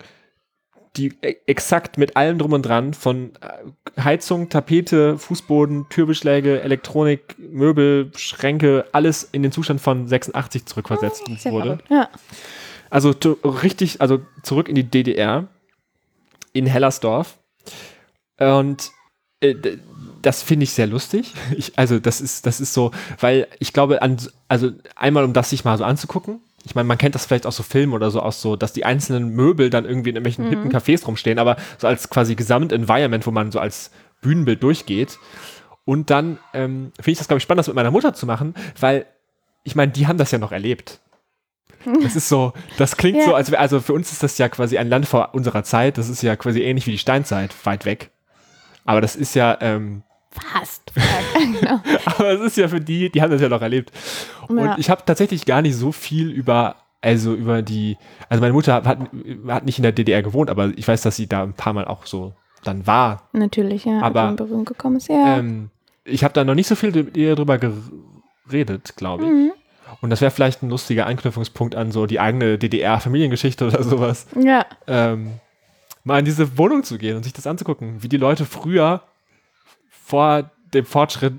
die 0.96 1.12
e-, 1.22 1.36
exakt 1.46 1.98
mit 1.98 2.16
allem 2.16 2.38
drum 2.38 2.52
und 2.52 2.62
dran 2.62 2.94
von 2.94 3.32
äh, 3.40 4.00
Heizung, 4.02 4.48
Tapete, 4.48 5.18
Fußboden, 5.18 5.88
Türbeschläge, 5.88 6.62
Elektronik, 6.62 7.36
Möbel, 7.38 8.10
Schränke, 8.16 8.86
alles 8.92 9.28
in 9.32 9.42
den 9.42 9.52
Zustand 9.52 9.80
von 9.80 10.06
86 10.06 10.66
zurückversetzt 10.66 11.24
oh, 11.28 11.50
wurde. 11.50 11.78
Ja. 11.88 12.08
Also 12.88 13.14
richtig, 13.44 14.00
also 14.00 14.20
zurück 14.42 14.68
in 14.68 14.74
die 14.74 14.84
DDR, 14.84 15.48
in 16.52 16.66
Hellersdorf. 16.66 17.38
Und 18.38 18.92
äh, 19.40 19.54
das 20.26 20.42
finde 20.42 20.64
ich 20.64 20.72
sehr 20.72 20.86
lustig. 20.86 21.34
Ich, 21.56 21.78
also 21.78 21.98
das 21.98 22.20
ist, 22.20 22.46
das 22.46 22.60
ist 22.60 22.74
so, 22.74 22.90
weil 23.20 23.46
ich 23.60 23.72
glaube, 23.72 24.02
an, 24.02 24.18
also 24.48 24.72
einmal 24.94 25.24
um 25.24 25.32
das 25.32 25.50
sich 25.50 25.64
mal 25.64 25.78
so 25.78 25.84
anzugucken, 25.84 26.40
ich 26.64 26.74
meine, 26.74 26.88
man 26.88 26.98
kennt 26.98 27.14
das 27.14 27.26
vielleicht 27.26 27.46
aus 27.46 27.56
so 27.56 27.62
Filmen 27.62 27.92
oder 27.92 28.10
so 28.10 28.20
aus 28.20 28.42
so, 28.42 28.56
dass 28.56 28.72
die 28.72 28.84
einzelnen 28.84 29.30
Möbel 29.30 29.70
dann 29.70 29.84
irgendwie 29.84 30.10
in 30.10 30.16
irgendwelchen 30.16 30.46
mhm. 30.46 30.50
hippen 30.50 30.72
Cafés 30.72 31.06
rumstehen, 31.06 31.38
aber 31.38 31.56
so 31.78 31.86
als 31.86 32.10
quasi 32.10 32.34
Gesamtenvironment, 32.34 33.24
wo 33.24 33.30
man 33.30 33.52
so 33.52 33.60
als 33.60 33.92
Bühnenbild 34.20 34.62
durchgeht. 34.62 35.18
Und 35.84 36.10
dann 36.10 36.38
ähm, 36.52 36.90
finde 36.96 37.12
ich 37.12 37.18
das, 37.18 37.28
glaube 37.28 37.38
ich, 37.38 37.44
spannend, 37.44 37.60
das 37.60 37.68
mit 37.68 37.76
meiner 37.76 37.92
Mutter 37.92 38.14
zu 38.14 38.26
machen, 38.26 38.54
weil 38.80 39.06
ich 39.62 39.76
meine, 39.76 39.92
die 39.92 40.08
haben 40.08 40.18
das 40.18 40.32
ja 40.32 40.38
noch 40.38 40.50
erlebt. 40.50 40.98
Das 42.02 42.16
ist 42.16 42.28
so, 42.28 42.52
das 42.78 42.96
klingt 42.96 43.18
ja. 43.18 43.26
so, 43.26 43.34
als 43.34 43.52
wäre, 43.52 43.60
also 43.60 43.80
für 43.80 43.92
uns 43.92 44.10
ist 44.10 44.24
das 44.24 44.36
ja 44.38 44.48
quasi 44.48 44.76
ein 44.76 44.88
Land 44.88 45.06
vor 45.06 45.34
unserer 45.34 45.62
Zeit. 45.62 45.98
Das 45.98 46.08
ist 46.08 46.22
ja 46.22 46.34
quasi 46.34 46.62
ähnlich 46.62 46.88
wie 46.88 46.92
die 46.92 46.98
Steinzeit, 46.98 47.54
weit 47.64 47.84
weg. 47.84 48.10
Aber 48.84 49.00
das 49.00 49.14
ist 49.14 49.36
ja, 49.36 49.56
ähm, 49.60 50.02
Fast. 50.40 50.92
genau. 51.34 51.80
Aber 52.04 52.32
es 52.32 52.40
ist 52.40 52.56
ja 52.56 52.68
für 52.68 52.80
die, 52.80 53.10
die 53.10 53.22
haben 53.22 53.30
das 53.30 53.40
ja 53.40 53.48
noch 53.48 53.62
erlebt. 53.62 53.92
Und 54.48 54.58
ja. 54.58 54.76
ich 54.78 54.90
habe 54.90 55.02
tatsächlich 55.04 55.46
gar 55.46 55.62
nicht 55.62 55.76
so 55.76 55.92
viel 55.92 56.30
über, 56.30 56.76
also 57.00 57.34
über 57.34 57.62
die, 57.62 57.96
also 58.28 58.40
meine 58.40 58.52
Mutter 58.52 58.74
hat, 58.74 58.98
hat 59.48 59.64
nicht 59.64 59.78
in 59.78 59.82
der 59.82 59.92
DDR 59.92 60.22
gewohnt, 60.22 60.50
aber 60.50 60.72
ich 60.76 60.86
weiß, 60.86 61.02
dass 61.02 61.16
sie 61.16 61.26
da 61.26 61.42
ein 61.42 61.54
paar 61.54 61.72
Mal 61.72 61.86
auch 61.86 62.06
so 62.06 62.34
dann 62.64 62.86
war. 62.86 63.28
Natürlich, 63.32 63.84
ja. 63.84 64.00
Aber 64.00 64.28
in 64.28 64.36
Berührung 64.36 64.64
gekommen 64.64 64.96
ist, 64.96 65.08
ja. 65.08 65.38
Ähm, 65.38 65.70
ich 66.04 66.24
habe 66.24 66.34
da 66.34 66.44
noch 66.44 66.54
nicht 66.54 66.68
so 66.68 66.74
viel 66.74 66.92
darüber 66.92 67.58
geredet, 67.58 68.94
glaube 68.96 69.24
ich. 69.24 69.30
Mhm. 69.30 69.52
Und 70.00 70.10
das 70.10 70.20
wäre 70.20 70.30
vielleicht 70.30 70.62
ein 70.62 70.70
lustiger 70.70 71.06
Anknüpfungspunkt 71.06 71.74
an 71.74 71.90
so 71.90 72.06
die 72.06 72.20
eigene 72.20 72.58
DDR-Familiengeschichte 72.58 73.66
oder 73.66 73.82
sowas. 73.82 74.26
Ja. 74.40 74.66
Ähm, 74.86 75.32
mal 76.04 76.18
in 76.18 76.24
diese 76.24 76.58
Wohnung 76.58 76.84
zu 76.84 76.98
gehen 76.98 77.16
und 77.16 77.22
sich 77.22 77.32
das 77.32 77.46
anzugucken, 77.46 78.02
wie 78.02 78.08
die 78.08 78.16
Leute 78.16 78.44
früher 78.44 79.02
vor 80.06 80.50
dem 80.72 80.86
Fortschritt 80.86 81.34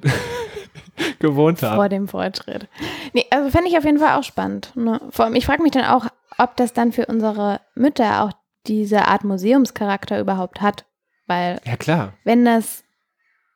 gewohnt 1.19 1.63
haben. 1.63 1.77
Vor 1.77 1.87
dem 1.87 2.07
Fortschritt. 2.09 2.67
Nee, 3.13 3.25
also 3.31 3.49
fände 3.49 3.69
ich 3.69 3.77
auf 3.77 3.85
jeden 3.85 3.99
Fall 3.99 4.19
auch 4.19 4.23
spannend. 4.23 4.73
Ne? 4.75 4.99
Vor 5.09 5.23
allem, 5.23 5.35
ich 5.35 5.45
frage 5.45 5.63
mich 5.63 5.71
dann 5.71 5.85
auch, 5.85 6.05
ob 6.37 6.57
das 6.57 6.73
dann 6.73 6.91
für 6.91 7.05
unsere 7.05 7.61
Mütter 7.75 8.23
auch 8.23 8.33
diese 8.67 9.07
Art 9.07 9.23
Museumscharakter 9.23 10.19
überhaupt 10.19 10.61
hat. 10.61 10.83
Weil, 11.27 11.61
ja, 11.65 11.77
klar. 11.77 12.13
wenn 12.25 12.43
das 12.43 12.83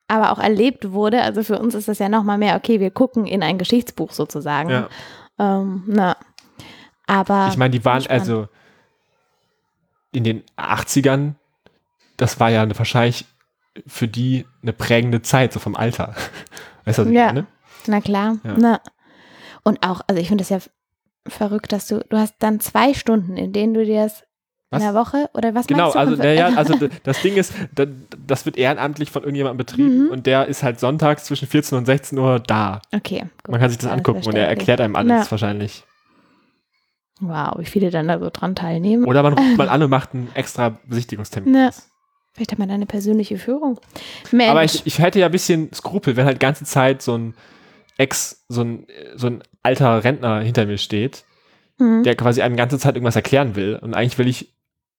aber 0.08 0.32
auch 0.32 0.40
erlebt 0.40 0.92
wurde, 0.92 1.22
also 1.22 1.44
für 1.44 1.60
uns 1.60 1.76
ist 1.76 1.90
das 1.90 2.00
ja 2.00 2.08
nochmal 2.08 2.38
mehr, 2.38 2.56
okay, 2.56 2.80
wir 2.80 2.92
gucken 2.92 3.26
in 3.26 3.44
ein 3.44 3.58
Geschichtsbuch 3.58 4.12
sozusagen. 4.14 4.70
Ja. 4.70 4.90
Ähm, 5.40 5.84
na. 5.88 6.16
Aber. 7.06 7.50
Ich 7.50 7.58
meine, 7.58 7.72
die 7.72 7.84
waren 7.84 8.02
spannend. 8.02 8.22
also 8.22 8.48
in 10.14 10.24
den 10.24 10.44
80ern, 10.58 11.34
das 12.16 12.40
war 12.40 12.50
ja 12.50 12.62
eine, 12.62 12.78
wahrscheinlich 12.78 13.26
für 13.88 14.08
die 14.08 14.46
eine 14.62 14.74
prägende 14.74 15.22
Zeit, 15.22 15.54
so 15.54 15.60
vom 15.60 15.76
Alter. 15.76 16.16
Weißt 16.86 16.98
du, 17.00 17.04
was 17.04 17.10
ich 17.10 17.16
Ja. 17.16 17.28
meine? 17.28 17.48
Na 17.88 18.02
klar. 18.02 18.38
Ja. 18.44 18.56
Na. 18.58 18.82
Und 19.64 19.86
auch, 19.88 20.02
also 20.08 20.22
ich 20.22 20.28
finde 20.28 20.44
das 20.44 20.50
ja 20.50 20.60
verrückt, 21.28 21.72
dass 21.72 21.88
du, 21.88 22.04
du 22.10 22.18
hast 22.18 22.36
dann 22.40 22.60
zwei 22.60 22.94
Stunden, 22.94 23.38
in 23.38 23.54
denen 23.54 23.74
du 23.74 23.86
dir 23.86 24.04
das 24.04 24.24
Was? 24.72 24.82
in 24.82 24.88
der 24.88 24.96
Woche 24.96 25.30
oder 25.34 25.54
was 25.54 25.68
Genau, 25.68 25.84
meinst 25.84 25.96
du? 25.96 26.00
also, 26.00 26.12
Konfer- 26.14 26.22
der, 26.24 26.34
ja, 26.34 26.48
also 26.56 26.74
das 27.04 27.22
Ding 27.22 27.36
ist, 27.36 27.54
da- 27.76 27.86
das 28.26 28.46
wird 28.46 28.58
ehrenamtlich 28.58 29.12
von 29.12 29.22
irgendjemandem 29.22 29.58
betrieben 29.58 30.06
Mhm. 30.06 30.12
und 30.12 30.26
der 30.26 30.48
ist 30.48 30.64
halt 30.64 30.80
sonntags 30.80 31.26
zwischen 31.26 31.48
14 31.48 31.78
und 31.78 31.86
16 31.86 32.18
Uhr 32.18 32.40
da. 32.40 32.82
Okay, 32.94 33.20
gut. 33.44 33.52
Man 33.52 33.60
kann 33.62 33.70
sich 33.70 33.78
das 33.80 33.92
angucken 33.92 34.26
und 34.26 34.36
er 34.36 34.48
erklärt 34.48 34.82
einem 34.82 34.96
alles 34.96 35.26
Ja. 35.26 35.32
wahrscheinlich. 35.32 35.84
Wow, 37.20 37.60
wie 37.60 37.66
viele 37.66 37.92
dann 37.92 38.08
da 38.08 38.18
so 38.20 38.30
dran 38.34 38.56
teilnehmen. 38.56 39.06
Oder 39.06 39.22
man 39.22 39.34
ruft 39.34 39.58
mal 39.58 39.70
an 39.70 39.84
und 39.84 39.90
macht 39.92 40.14
einen 40.16 40.30
extra 40.34 40.70
Besichtigungstermin. 40.88 41.52
Na, 41.54 41.70
vielleicht 42.34 42.52
hat 42.52 42.60
man 42.60 42.70
da 42.70 42.76
eine 42.76 42.86
persönliche 42.86 43.38
Führung. 43.38 43.80
Mensch. 44.32 44.50
Aber 44.50 44.64
ich, 44.64 44.86
ich 44.86 45.00
hätte 45.00 45.20
ja 45.20 45.28
ein 45.28 45.32
bisschen 45.32 45.74
Skrupel, 45.74 46.16
wenn 46.16 46.26
halt 46.26 46.38
die 46.38 46.46
ganze 46.46 46.66
Zeit 46.66 47.02
so 47.02 47.18
ein 47.18 47.34
Ex, 47.98 48.46
so 48.48 48.62
ein, 48.62 48.88
so 49.16 49.28
ein 49.28 49.44
alter 49.64 50.04
Rentner 50.04 50.42
hinter 50.42 50.66
mir 50.66 50.78
steht, 50.78 51.24
Mhm. 51.82 52.04
der 52.04 52.16
quasi 52.16 52.42
einem 52.42 52.56
die 52.56 52.60
ganze 52.60 52.78
Zeit 52.78 52.96
irgendwas 52.96 53.16
erklären 53.16 53.56
will. 53.56 53.76
Und 53.76 53.96
eigentlich 53.96 54.20
will 54.20 54.28
ich 54.28 54.54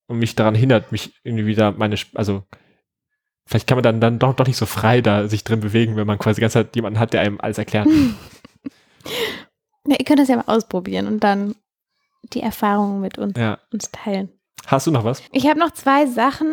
und 0.09 0.18
mich 0.18 0.35
daran 0.35 0.55
hindert, 0.55 0.90
mich 0.90 1.12
irgendwie 1.23 1.47
wieder 1.47 1.73
meine, 1.73 1.97
also 2.14 2.42
vielleicht 3.47 3.68
kann 3.68 3.77
man 3.77 3.85
dann, 3.85 4.01
dann 4.01 4.18
doch, 4.18 4.35
doch 4.35 4.47
nicht 4.47 4.57
so 4.57 4.66
frei 4.66 5.01
da 5.01 5.29
sich 5.29 5.45
drin 5.45 5.61
bewegen, 5.61 5.97
wenn 5.97 6.07
man 6.07 6.18
quasi 6.18 6.37
die 6.37 6.40
ganze 6.40 6.55
Zeit 6.55 6.75
jemanden 6.75 6.99
hat, 6.99 7.12
der 7.12 7.21
einem 7.21 7.40
alles 7.40 7.59
erklärt. 7.59 7.87
ja, 9.87 9.97
ihr 9.97 10.05
könnt 10.05 10.18
das 10.18 10.29
ja 10.29 10.37
mal 10.37 10.45
ausprobieren 10.47 11.07
und 11.07 11.21
dann 11.21 11.55
die 12.33 12.42
Erfahrungen 12.42 13.01
mit 13.01 13.16
uns, 13.16 13.38
ja. 13.38 13.59
uns 13.73 13.90
teilen. 13.92 14.29
Hast 14.66 14.87
du 14.87 14.90
noch 14.90 15.05
was? 15.05 15.23
Ich 15.33 15.47
habe 15.47 15.59
noch 15.59 15.73
zwei 15.73 16.07
Sachen. 16.07 16.49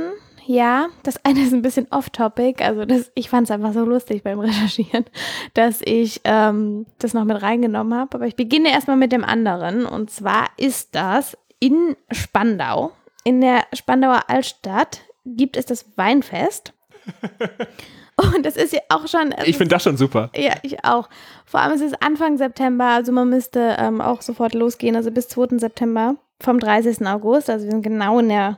Ja, 0.52 0.88
das 1.04 1.24
eine 1.24 1.44
ist 1.44 1.54
ein 1.54 1.62
bisschen 1.62 1.86
off-topic. 1.92 2.64
Also 2.64 2.84
das, 2.84 3.12
ich 3.14 3.30
fand 3.30 3.46
es 3.46 3.52
einfach 3.52 3.72
so 3.72 3.86
lustig 3.86 4.24
beim 4.24 4.40
Recherchieren, 4.40 5.06
dass 5.54 5.80
ich 5.86 6.22
ähm, 6.24 6.88
das 6.98 7.14
noch 7.14 7.24
mit 7.24 7.40
reingenommen 7.40 7.94
habe. 7.94 8.16
Aber 8.16 8.26
ich 8.26 8.36
beginne 8.36 8.72
erstmal 8.72 8.98
mit 8.98 9.12
dem 9.12 9.24
anderen. 9.24 9.86
Und 9.86 10.10
zwar 10.10 10.48
ist 10.58 10.96
das 10.96 11.38
in 11.60 11.96
Spandau. 12.12 12.94
In 13.24 13.42
der 13.42 13.62
Spandauer 13.74 14.24
Altstadt 14.26 15.02
gibt 15.24 15.56
es 15.56 15.68
das 15.68 15.86
Weinfest. 15.98 16.74
Und 18.36 18.44
das 18.44 18.58
ist 18.58 18.74
ja 18.74 18.82
auch 18.90 19.08
schon. 19.08 19.36
Ich 19.46 19.56
finde 19.56 19.76
das 19.76 19.84
schon 19.84 19.98
super. 19.98 20.32
Ja, 20.36 20.56
ich 20.64 20.84
auch. 20.84 21.10
Vor 21.46 21.60
allem 21.60 21.74
ist 21.74 21.84
es 21.84 21.94
Anfang 22.02 22.40
September, 22.40 22.86
also 22.86 23.12
man 23.12 23.30
müsste 23.30 23.76
ähm, 23.78 24.02
auch 24.02 24.24
sofort 24.24 24.56
losgehen, 24.56 24.96
also 24.96 25.12
bis 25.12 25.28
2. 25.28 25.60
September 25.60 26.16
vom 26.42 26.60
30. 26.60 27.06
August. 27.06 27.52
Also 27.52 27.66
wir 27.66 27.72
sind 27.72 27.84
genau 27.84 28.18
in 28.18 28.30
der, 28.30 28.58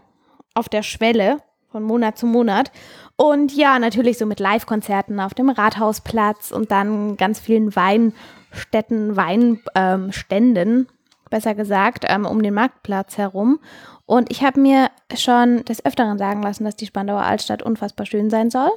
auf 0.54 0.70
der 0.70 0.84
Schwelle 0.84 1.40
von 1.72 1.84
Monat 1.84 2.18
zu 2.18 2.26
Monat. 2.26 2.72
Und 3.16 3.56
ja, 3.56 3.80
natürlich 3.80 4.18
so 4.18 4.26
mit 4.26 4.40
Live-Konzerten 4.40 5.20
auf 5.20 5.34
dem 5.34 5.50
Rathausplatz 5.50 6.52
und 6.52 6.72
dann 6.72 7.18
ganz 7.18 7.40
vielen 7.40 7.76
Weinstätten, 7.76 9.16
Weinständen, 9.16 10.88
besser 11.30 11.56
gesagt, 11.56 12.06
ähm, 12.08 12.26
um 12.26 12.42
den 12.42 12.54
Marktplatz 12.54 13.18
herum. 13.18 13.60
Und 14.06 14.32
ich 14.32 14.44
habe 14.44 14.60
mir 14.60 14.90
schon 15.16 15.64
des 15.66 15.86
Öfteren 15.86 16.18
sagen 16.18 16.44
lassen, 16.44 16.66
dass 16.66 16.76
die 16.76 16.86
Spandauer 16.86 17.22
Altstadt 17.22 17.64
unfassbar 17.64 18.06
schön 18.06 18.30
sein 18.30 18.50
soll. 18.50 18.70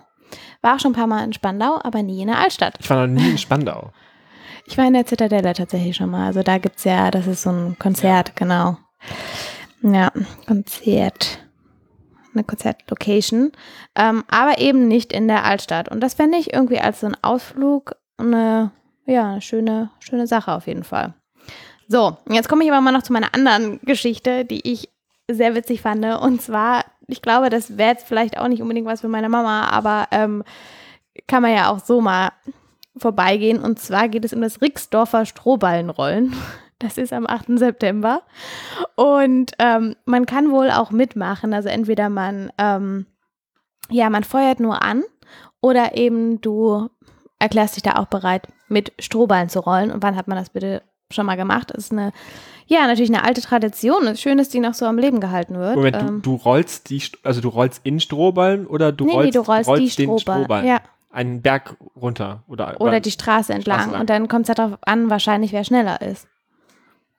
War 0.63 0.77
auch 0.77 0.81
schon 0.81 0.93
ein 0.93 0.97
paar 0.97 1.07
Mal 1.07 1.25
in 1.25 1.33
Spandau, 1.33 1.81
aber 1.83 2.03
nie 2.03 2.23
in 2.23 2.29
der 2.29 2.39
Altstadt. 2.39 2.77
Ich 2.81 2.89
war 2.91 3.07
noch 3.07 3.13
nie 3.13 3.31
in 3.31 3.39
Spandau. 3.39 3.91
Ich 4.67 4.79
war 4.79 4.87
in 4.87 4.95
der 4.95 5.05
Zitadelle 5.05 5.53
tatsächlich 5.53 5.95
schon 5.95 6.09
mal. 6.09 6.25
Also 6.25 6.43
da 6.43 6.57
gibt 6.57 6.79
es 6.79 6.85
ja, 6.85 7.11
das 7.11 7.27
ist 7.27 7.43
so 7.43 7.51
ein 7.51 7.77
Konzert, 7.79 8.35
genau. 8.35 8.79
Ja, 9.83 10.11
Konzert. 10.47 11.44
Eine 12.35 12.45
Konzertlocation. 12.45 13.53
Ähm, 13.95 14.25
aber 14.29 14.59
eben 14.59 14.89
nicht 14.89 15.13
in 15.13 15.29
der 15.29 15.45
Altstadt. 15.45 15.89
Und 15.89 16.01
das 16.01 16.15
fände 16.15 16.37
ich 16.39 16.53
irgendwie 16.53 16.81
als 16.81 17.01
so 17.01 17.07
ein 17.07 17.17
Ausflug 17.23 17.97
eine, 18.19 18.71
ja, 19.07 19.33
eine 19.33 19.41
schöne, 19.41 19.91
schöne 20.01 20.27
Sache 20.27 20.53
auf 20.53 20.67
jeden 20.67 20.85
Fall. 20.85 21.15
So, 21.89 22.17
jetzt 22.29 22.49
komme 22.49 22.65
ich 22.65 22.71
aber 22.71 22.81
mal 22.81 22.93
noch 22.93 23.03
zu 23.03 23.13
meiner 23.13 23.35
anderen 23.35 23.81
Geschichte, 23.83 24.45
die 24.45 24.71
ich 24.71 24.89
sehr 25.31 25.55
witzig 25.55 25.83
fand. 25.83 26.05
Und 26.05 26.43
zwar, 26.43 26.85
ich 27.07 27.23
glaube, 27.23 27.51
das 27.51 27.77
wäre 27.77 27.91
jetzt 27.91 28.07
vielleicht 28.07 28.39
auch 28.39 28.49
nicht 28.49 28.63
unbedingt 28.63 28.87
was 28.87 29.01
für 29.01 29.09
meine 29.09 29.29
Mama, 29.29 29.69
aber 29.69 30.09
ähm, 30.11 30.45
kann 31.27 31.43
man 31.43 31.55
ja 31.55 31.71
auch 31.71 31.79
so 31.79 32.01
mal 32.01 32.33
vorbeigehen. 32.97 33.61
Und 33.61 33.79
zwar 33.79 34.09
geht 34.09 34.25
es 34.25 34.33
um 34.33 34.41
das 34.41 34.61
Rixdorfer 34.61 35.27
Strohballenrollen. 35.27 36.35
Das 36.85 36.99
ist 36.99 37.13
am 37.15 37.27
8. 37.27 37.59
September. 37.59 38.23
Und 38.95 39.53
ähm, 39.59 39.97
man 40.05 40.27
kann 40.27 40.51
wohl 40.51 40.71
auch 40.71 40.91
mitmachen. 40.91 41.55
Also 41.55 41.71
entweder 41.71 42.11
man, 42.11 42.53
ähm, 42.59 43.07
ja, 43.91 44.11
man 44.11 44.23
feuert 44.23 44.61
nur 44.61 44.83
an 44.83 45.03
oder 45.63 45.97
eben 45.97 46.41
du 46.43 46.91
erklärst 47.39 47.77
dich 47.77 47.83
da 47.83 47.95
auch 47.97 48.07
bereit, 48.07 48.49
mit 48.69 48.93
Strohballen 48.99 49.49
zu 49.49 49.61
rollen. 49.61 49.91
Und 49.91 50.03
wann 50.03 50.15
hat 50.17 50.29
man 50.29 50.37
das 50.37 50.51
bitte 50.51 50.83
schon 51.11 51.25
mal 51.27 51.37
gemacht? 51.37 51.71
Das 51.73 51.85
ist 51.85 51.93
eine, 51.93 52.13
ja, 52.67 52.87
natürlich 52.87 53.11
eine 53.11 53.25
alte 53.25 53.41
Tradition. 53.41 54.05
Es 54.05 54.13
ist 54.13 54.21
schön, 54.23 54.37
dass 54.37 54.51
die 54.51 54.61
noch 54.61 54.75
so 54.75 54.85
am 54.85 54.99
Leben 54.99 55.21
gehalten 55.21 55.55
wird. 55.59 55.77
Moment, 55.77 55.97
Ähm, 55.97 56.23
du, 56.23 56.33
du 56.33 56.35
rollst 56.37 56.91
die, 56.91 57.03
also 57.23 57.41
du 57.41 57.49
rollst 57.49 57.81
in 57.85 57.99
Strohballen 57.99 58.67
oder 58.67 58.93
du 58.93 59.07
nee, 59.07 59.13
rollst, 59.13 59.27
nee, 59.27 59.31
du 59.33 59.41
rollst, 59.41 59.71
die 59.71 60.07
den 60.07 60.19
Strohballen. 60.19 60.67
Ja. 60.67 60.81
einen 61.11 61.41
Berg 61.41 61.77
runter 61.97 62.43
oder 62.49 62.79
Oder 62.81 63.01
die 63.01 63.11
Straße 63.11 63.55
entlang. 63.55 63.93
lang. 63.93 64.01
Und 64.01 64.11
dann 64.11 64.29
kommt 64.29 64.45
es 64.45 64.49
halt 64.49 64.59
darauf 64.59 64.79
an, 64.83 65.09
wahrscheinlich, 65.09 65.53
wer 65.53 65.65
schneller 65.65 66.03
ist. 66.03 66.27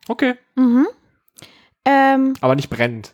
Okay, 0.08 0.36
Mhm. 0.56 0.88
Ähm, 1.88 2.34
aber 2.42 2.56
nicht 2.56 2.70
brennend. 2.70 3.14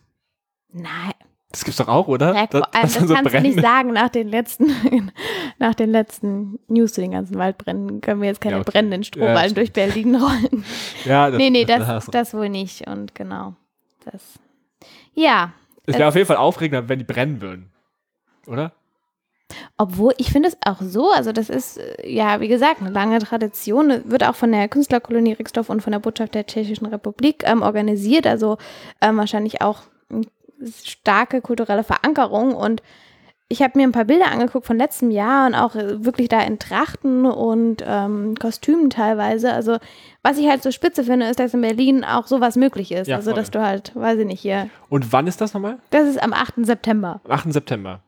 nein, 0.72 1.12
Das 1.52 1.66
gibt's 1.66 1.78
doch 1.78 1.90
auch, 1.90 2.08
oder? 2.08 2.34
Ja, 2.34 2.48
Das- 2.48 2.62
das, 2.62 2.72
das 2.72 2.94
das 2.94 3.08
so 3.10 3.14
kannst 3.14 3.34
du 3.34 3.42
nicht 3.42 3.60
sagen 3.60 3.92
nach 3.92 4.08
den 4.10 4.30
letzten, 4.30 4.68
nach 5.60 5.76
den 5.76 5.90
letzten 5.92 6.60
News 6.70 6.94
zu 6.94 7.02
den 7.02 7.12
ganzen 7.12 7.38
Waldbränden. 7.38 8.00
Können 8.00 8.22
wir 8.22 8.30
jetzt 8.30 8.40
keine 8.40 8.56
Ja, 8.56 8.62
okay. 8.62 8.72
brennenden 8.72 9.02
Ja, 9.02 9.06
Strohballen 9.08 9.40
stimmt. 9.52 9.58
durch 9.58 9.74
Berlin 9.74 10.16
rollen. 10.16 10.64
Ja, 11.06 11.30
das, 11.30 11.38
nee, 11.38 11.50
nee, 11.50 11.66
das, 11.66 12.06
das 12.08 12.34
wohl 12.34 12.48
nicht. 12.48 12.88
Und 12.88 13.14
genau, 13.16 13.56
das. 14.06 14.40
Ja, 15.14 15.52
Es 15.86 15.98
wäre 15.98 16.08
auf 16.08 16.16
jeden 16.16 16.28
Fall 16.28 16.38
aufregender, 16.38 16.88
wenn 16.88 17.00
die 17.00 17.06
brennen 17.06 17.42
würden. 17.42 17.70
Oder? 18.48 18.72
Obwohl 19.78 20.14
ich 20.18 20.32
finde 20.32 20.50
es 20.50 20.58
auch 20.66 20.82
so, 20.82 21.12
also 21.12 21.32
das 21.32 21.50
ist 21.50 21.78
äh, 21.78 22.10
ja, 22.10 22.40
wie 22.42 22.48
gesagt, 22.48 22.82
eine 22.82 22.90
lange 22.90 23.20
Tradition, 23.20 24.02
wird 24.06 24.24
auch 24.24 24.36
von 24.36 24.52
der 24.52 24.68
Künstlerkolonie 24.68 25.34
Rixdorf 25.34 25.70
und 25.70 25.82
von 25.82 25.92
der 25.92 26.00
Botschaft 26.00 26.36
der 26.36 26.46
Tschechischen 26.46 26.88
Republik 26.88 27.44
ähm, 27.46 27.62
organisiert, 27.62 28.28
also 28.28 28.58
ähm, 29.02 29.18
wahrscheinlich 29.18 29.62
auch 29.62 29.80
eine 30.10 30.26
starke 30.84 31.42
kulturelle 31.42 31.84
Verankerung 31.84 32.54
und 32.54 32.82
ich 33.52 33.62
habe 33.62 33.78
mir 33.78 33.84
ein 33.84 33.92
paar 33.92 34.06
Bilder 34.06 34.32
angeguckt 34.32 34.66
von 34.66 34.78
letztem 34.78 35.12
Jahr 35.12 35.46
und 35.46 35.56
auch 35.56 35.76
äh, 35.76 36.06
wirklich 36.06 36.30
da 36.30 36.42
in 36.42 36.58
Trachten 36.58 37.26
und 37.26 37.84
ähm, 37.86 38.36
Kostümen 38.40 38.90
teilweise. 38.90 39.52
Also 39.52 39.78
was 40.24 40.38
ich 40.38 40.48
halt 40.48 40.64
so 40.64 40.72
spitze 40.72 41.04
finde, 41.04 41.28
ist, 41.28 41.40
dass 41.40 41.54
in 41.54 41.62
Berlin 41.62 42.06
auch 42.06 42.28
sowas 42.28 42.56
möglich 42.56 42.94
ist. 42.94 43.08
Ja, 43.08 43.18
also 43.18 43.32
voll. 43.32 43.40
dass 43.40 43.52
du 43.52 43.62
halt, 43.62 43.94
weiß 43.94 44.20
ich 44.20 44.26
nicht, 44.26 44.40
hier. 44.40 44.70
Und 44.88 45.12
wann 45.12 45.28
ist 45.28 45.42
das 45.42 45.54
nochmal? 45.54 45.80
Das 45.90 46.08
ist 46.08 46.22
am 46.24 46.32
8. 46.32 46.66
September. 46.66 47.20
Am 47.26 47.32
8. 47.32 47.52
September. 47.52 48.00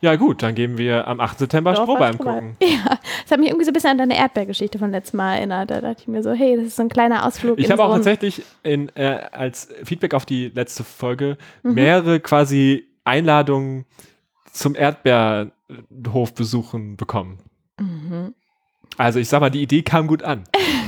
Ja, 0.00 0.14
gut, 0.16 0.42
dann 0.44 0.54
gehen 0.54 0.78
wir 0.78 1.08
am 1.08 1.18
8. 1.18 1.40
September 1.40 1.72
Dorf 1.74 1.88
gucken. 2.18 2.56
Ja, 2.62 2.98
das 3.22 3.32
hat 3.32 3.40
mich 3.40 3.48
irgendwie 3.48 3.64
so 3.64 3.70
ein 3.70 3.74
bisschen 3.74 3.90
an 3.90 3.98
deine 3.98 4.16
Erdbeergeschichte 4.16 4.78
von 4.78 4.92
letztem 4.92 5.16
Mal 5.18 5.34
erinnert. 5.36 5.70
Da 5.70 5.80
dachte 5.80 6.02
ich 6.02 6.08
mir 6.08 6.22
so, 6.22 6.30
hey, 6.32 6.56
das 6.56 6.66
ist 6.66 6.76
so 6.76 6.82
ein 6.82 6.88
kleiner 6.88 7.26
Ausflug. 7.26 7.58
Ich 7.58 7.68
habe 7.70 7.82
auch 7.82 7.92
tatsächlich 7.94 8.42
in, 8.62 8.94
äh, 8.96 9.26
als 9.32 9.68
Feedback 9.82 10.14
auf 10.14 10.24
die 10.24 10.50
letzte 10.54 10.84
Folge 10.84 11.36
Mhm. 11.64 11.74
mehrere 11.74 12.20
quasi 12.20 12.86
Einladungen 13.04 13.86
zum 14.52 14.76
Erdbeerhofbesuchen 14.76 16.96
bekommen. 16.96 17.38
Mhm. 17.80 18.34
Also 18.96 19.18
ich 19.18 19.28
sag 19.28 19.40
mal, 19.40 19.50
die 19.50 19.62
Idee 19.62 19.82
kam 19.82 20.06
gut 20.06 20.22
an. 20.22 20.44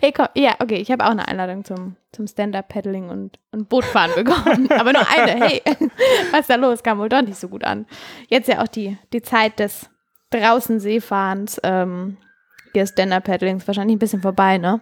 Hey, 0.00 0.12
komm, 0.12 0.28
ja, 0.34 0.54
okay, 0.60 0.76
ich 0.76 0.90
habe 0.90 1.04
auch 1.04 1.10
eine 1.10 1.26
Einladung 1.26 1.64
zum, 1.64 1.96
zum 2.12 2.26
Stand-Up-Paddling 2.26 3.08
und, 3.08 3.38
und 3.52 3.68
Bootfahren 3.68 4.12
bekommen. 4.14 4.70
Aber 4.78 4.92
nur 4.92 5.02
eine, 5.08 5.44
hey, 5.44 5.62
was 6.30 6.40
ist 6.40 6.50
da 6.50 6.54
los? 6.56 6.82
Kam 6.82 6.98
wohl 6.98 7.08
doch 7.08 7.22
nicht 7.22 7.36
so 7.36 7.48
gut 7.48 7.64
an. 7.64 7.86
Jetzt 8.28 8.48
ja 8.48 8.62
auch 8.62 8.68
die, 8.68 8.96
die 9.12 9.22
Zeit 9.22 9.58
des 9.58 9.90
draußen 10.30 10.78
Seefahrens, 10.80 11.60
ähm, 11.64 12.16
des 12.74 12.90
Stand-Up-Paddlings 12.90 13.66
wahrscheinlich 13.66 13.96
ein 13.96 14.00
bisschen 14.00 14.22
vorbei, 14.22 14.58
ne? 14.58 14.80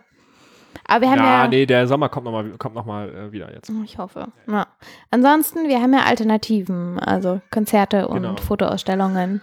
Aber 0.87 1.03
wir 1.03 1.11
haben 1.13 1.19
ja, 1.19 1.45
ja, 1.45 1.49
nee, 1.49 1.67
der 1.67 1.87
Sommer 1.87 2.09
kommt 2.09 2.25
nochmal 2.25 2.51
kommt 2.59 2.75
noch 2.75 2.85
mal, 2.85 3.09
äh, 3.09 3.33
wieder 3.33 3.53
jetzt. 3.55 3.71
ich 3.85 3.97
hoffe. 3.97 4.29
Ja. 4.49 4.67
Ansonsten, 5.11 5.69
wir 5.69 5.81
haben 5.81 5.95
ja 5.95 6.01
Alternativen, 6.01 6.99
also 6.99 7.41
Konzerte 7.51 8.09
und 8.09 8.23
Genau. 8.23 8.37
Fotoausstellungen. 8.37 9.41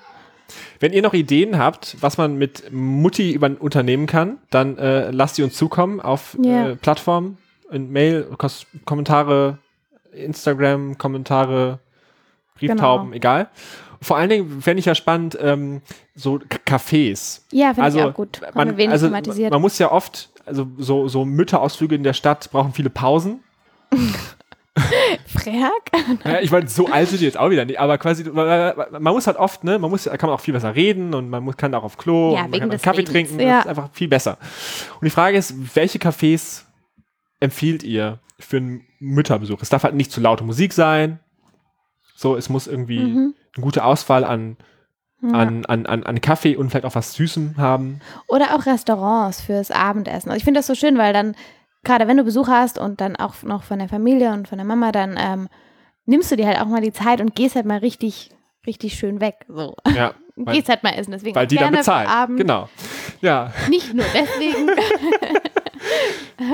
Wenn 0.80 0.94
ihr 0.94 1.02
noch 1.02 1.14
Ideen 1.14 1.58
habt, 1.58 1.98
was 2.02 2.18
man 2.18 2.36
mit 2.38 2.72
Mutti 2.72 3.32
über 3.32 3.50
unternehmen 3.60 4.08
kann, 4.08 4.38
dann 4.50 4.78
äh, 4.78 5.12
lasst 5.12 5.36
sie 5.36 5.44
uns 5.44 5.56
zukommen 5.56 6.00
auf 6.00 6.38
Ja. 6.44 6.70
äh, 6.70 6.76
Plattformen, 6.76 7.38
in 7.72 7.90
Mail, 7.92 8.24
Kos 8.38 8.66
Kommentare, 8.86 9.58
Instagram, 10.14 10.98
Kommentare, 10.98 11.80
Brieftauben, 12.56 13.08
Genau. 13.08 13.16
egal. 13.18 13.50
Vor 14.02 14.18
allen 14.18 14.30
Dingen 14.30 14.62
fände 14.62 14.80
ich 14.80 14.86
ja 14.86 14.96
spannend, 14.96 15.38
ähm, 15.40 15.82
so 16.16 16.40
K 16.50 16.58
Cafés. 16.76 17.42
Ja, 17.52 17.68
finde 17.74 17.84
Also, 17.84 18.00
ich 18.00 18.04
auch 18.06 18.14
gut. 18.14 18.42
Haben 18.42 18.52
Man, 18.56 18.78
wenig 18.78 18.90
also 18.92 19.08
thematisiert. 19.08 19.52
man 19.52 19.62
muss 19.62 19.78
ja 19.78 19.92
oft, 19.92 20.30
also 20.46 20.68
so, 20.80 21.08
so 21.08 21.24
Mütterausflüge 21.24 21.96
in 21.96 22.04
der 22.04 22.14
Stadt 22.14 22.50
brauchen 22.52 22.74
viele 22.74 22.90
Pausen. 22.90 23.42
Frag? 25.28 26.26
Ja, 26.26 26.40
ich 26.42 26.52
meine, 26.52 26.68
so 26.68 26.88
alt 26.88 27.10
sind 27.10 27.22
die 27.22 27.26
jetzt 27.26 27.38
auch 27.38 27.50
wieder 27.50 27.66
nicht, 27.66 27.80
aber 27.80 27.98
quasi, 27.98 28.24
man, 28.24 28.74
man 29.00 29.14
muss 29.14 29.28
halt 29.28 29.38
oft, 29.38 29.64
ne, 29.64 29.80
man 29.80 29.90
muss, 29.90 30.04
kann 30.06 30.18
man 30.22 30.32
auch 30.32 30.40
viel 30.42 30.54
besser 30.54 30.76
reden 30.76 31.14
und 31.14 31.30
man 31.30 31.44
muss, 31.44 31.58
kann 31.58 31.74
auch 31.76 31.84
auf 31.84 31.98
Klo, 31.98 32.34
Ja, 32.36 32.44
und 32.46 32.52
man 32.52 32.62
wegen 32.62 32.70
kann 32.70 32.80
Kaffee 32.82 32.98
Redens, 33.00 33.12
trinken, 33.12 33.40
ja. 33.40 33.58
das 33.58 33.66
ist 33.66 33.70
einfach 33.70 33.90
viel 33.94 34.08
besser. 34.08 34.38
Und 35.00 35.06
die 35.06 35.10
Frage 35.12 35.38
ist, 35.38 35.76
welche 35.76 36.00
Cafés 36.00 36.64
empfiehlt 37.40 37.84
ihr 37.84 38.20
für 38.40 38.58
einen 38.58 38.82
Mütterbesuch? 39.00 39.62
Es 39.62 39.70
darf 39.70 39.84
halt 39.84 39.96
nicht 39.96 40.12
zu 40.12 40.22
laute 40.22 40.44
Musik 40.44 40.74
sein, 40.74 41.20
so, 42.16 42.36
es 42.36 42.50
muss 42.50 42.68
irgendwie 42.68 43.00
Mhm. 43.00 43.34
eine 43.56 43.64
gute 43.64 43.84
Auswahl 43.84 44.24
an, 44.24 44.58
Ja. 45.24 45.30
an, 45.34 45.66
an, 45.66 45.86
an, 45.86 46.04
an 46.04 46.22
Kaffee 46.22 46.56
und 46.56 46.70
vielleicht 46.70 46.86
auch 46.86 46.96
was 46.96 47.14
Süßem 47.14 47.56
haben. 47.58 48.00
Oder 48.28 48.56
auch 48.56 48.66
Restaurants 48.66 49.42
fürs 49.42 49.72
Abendessen. 49.72 50.30
Also 50.30 50.38
ich 50.38 50.44
finde 50.44 50.60
das 50.60 50.68
so 50.68 50.76
schön, 50.76 50.98
weil 50.98 51.14
dann, 51.14 51.36
gerade 51.84 52.08
wenn 52.08 52.18
du 52.18 52.24
Besuch 52.24 52.48
hast 52.48 52.78
und 52.78 53.02
dann 53.02 53.16
auch 53.16 53.42
noch 53.44 53.64
von 53.64 53.80
der 53.80 53.90
Familie 53.90 54.32
und 54.32 54.48
von 54.48 54.58
der 54.58 54.66
Mama, 54.66 54.92
dann 54.92 55.18
ähm, 55.20 55.50
nimmst 56.06 56.32
du 56.32 56.36
dir 56.36 56.48
halt 56.48 56.60
auch 56.60 56.68
mal 56.68 56.82
die 56.82 56.94
Zeit 56.94 57.22
und 57.22 57.36
gehst 57.36 57.56
halt 57.56 57.66
mal 57.66 57.80
richtig, 57.80 58.30
richtig 58.66 58.96
schön 58.96 59.22
weg. 59.22 59.46
So. 59.48 59.76
Ja, 59.96 60.14
weil, 60.36 60.56
gehst 60.56 60.70
halt 60.70 60.84
mal 60.84 60.94
essen. 60.94 61.12
Deswegen 61.12 61.36
weil 61.36 61.48
die 61.48 61.58
dann 61.58 61.74
bezahlen. 61.74 62.08
Abend. 62.08 62.38
Genau. 62.38 62.70
Ja, 63.22 63.54
Nicht 63.70 63.94
nur 63.94 64.06
deswegen. 64.14 64.70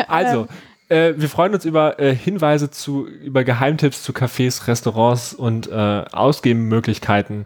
Also, 0.08 0.48
äh, 0.90 1.14
wir 1.18 1.30
freuen 1.30 1.54
uns 1.54 1.66
über 1.66 2.00
äh, 2.00 2.14
Hinweise 2.14 2.70
zu, 2.72 3.08
über 3.08 3.44
Geheimtipps 3.44 4.04
zu 4.04 4.12
Cafés, 4.12 4.68
Restaurants 4.68 5.34
und 5.34 5.68
äh, 5.68 6.06
Ausgehmöglichkeiten, 6.12 7.46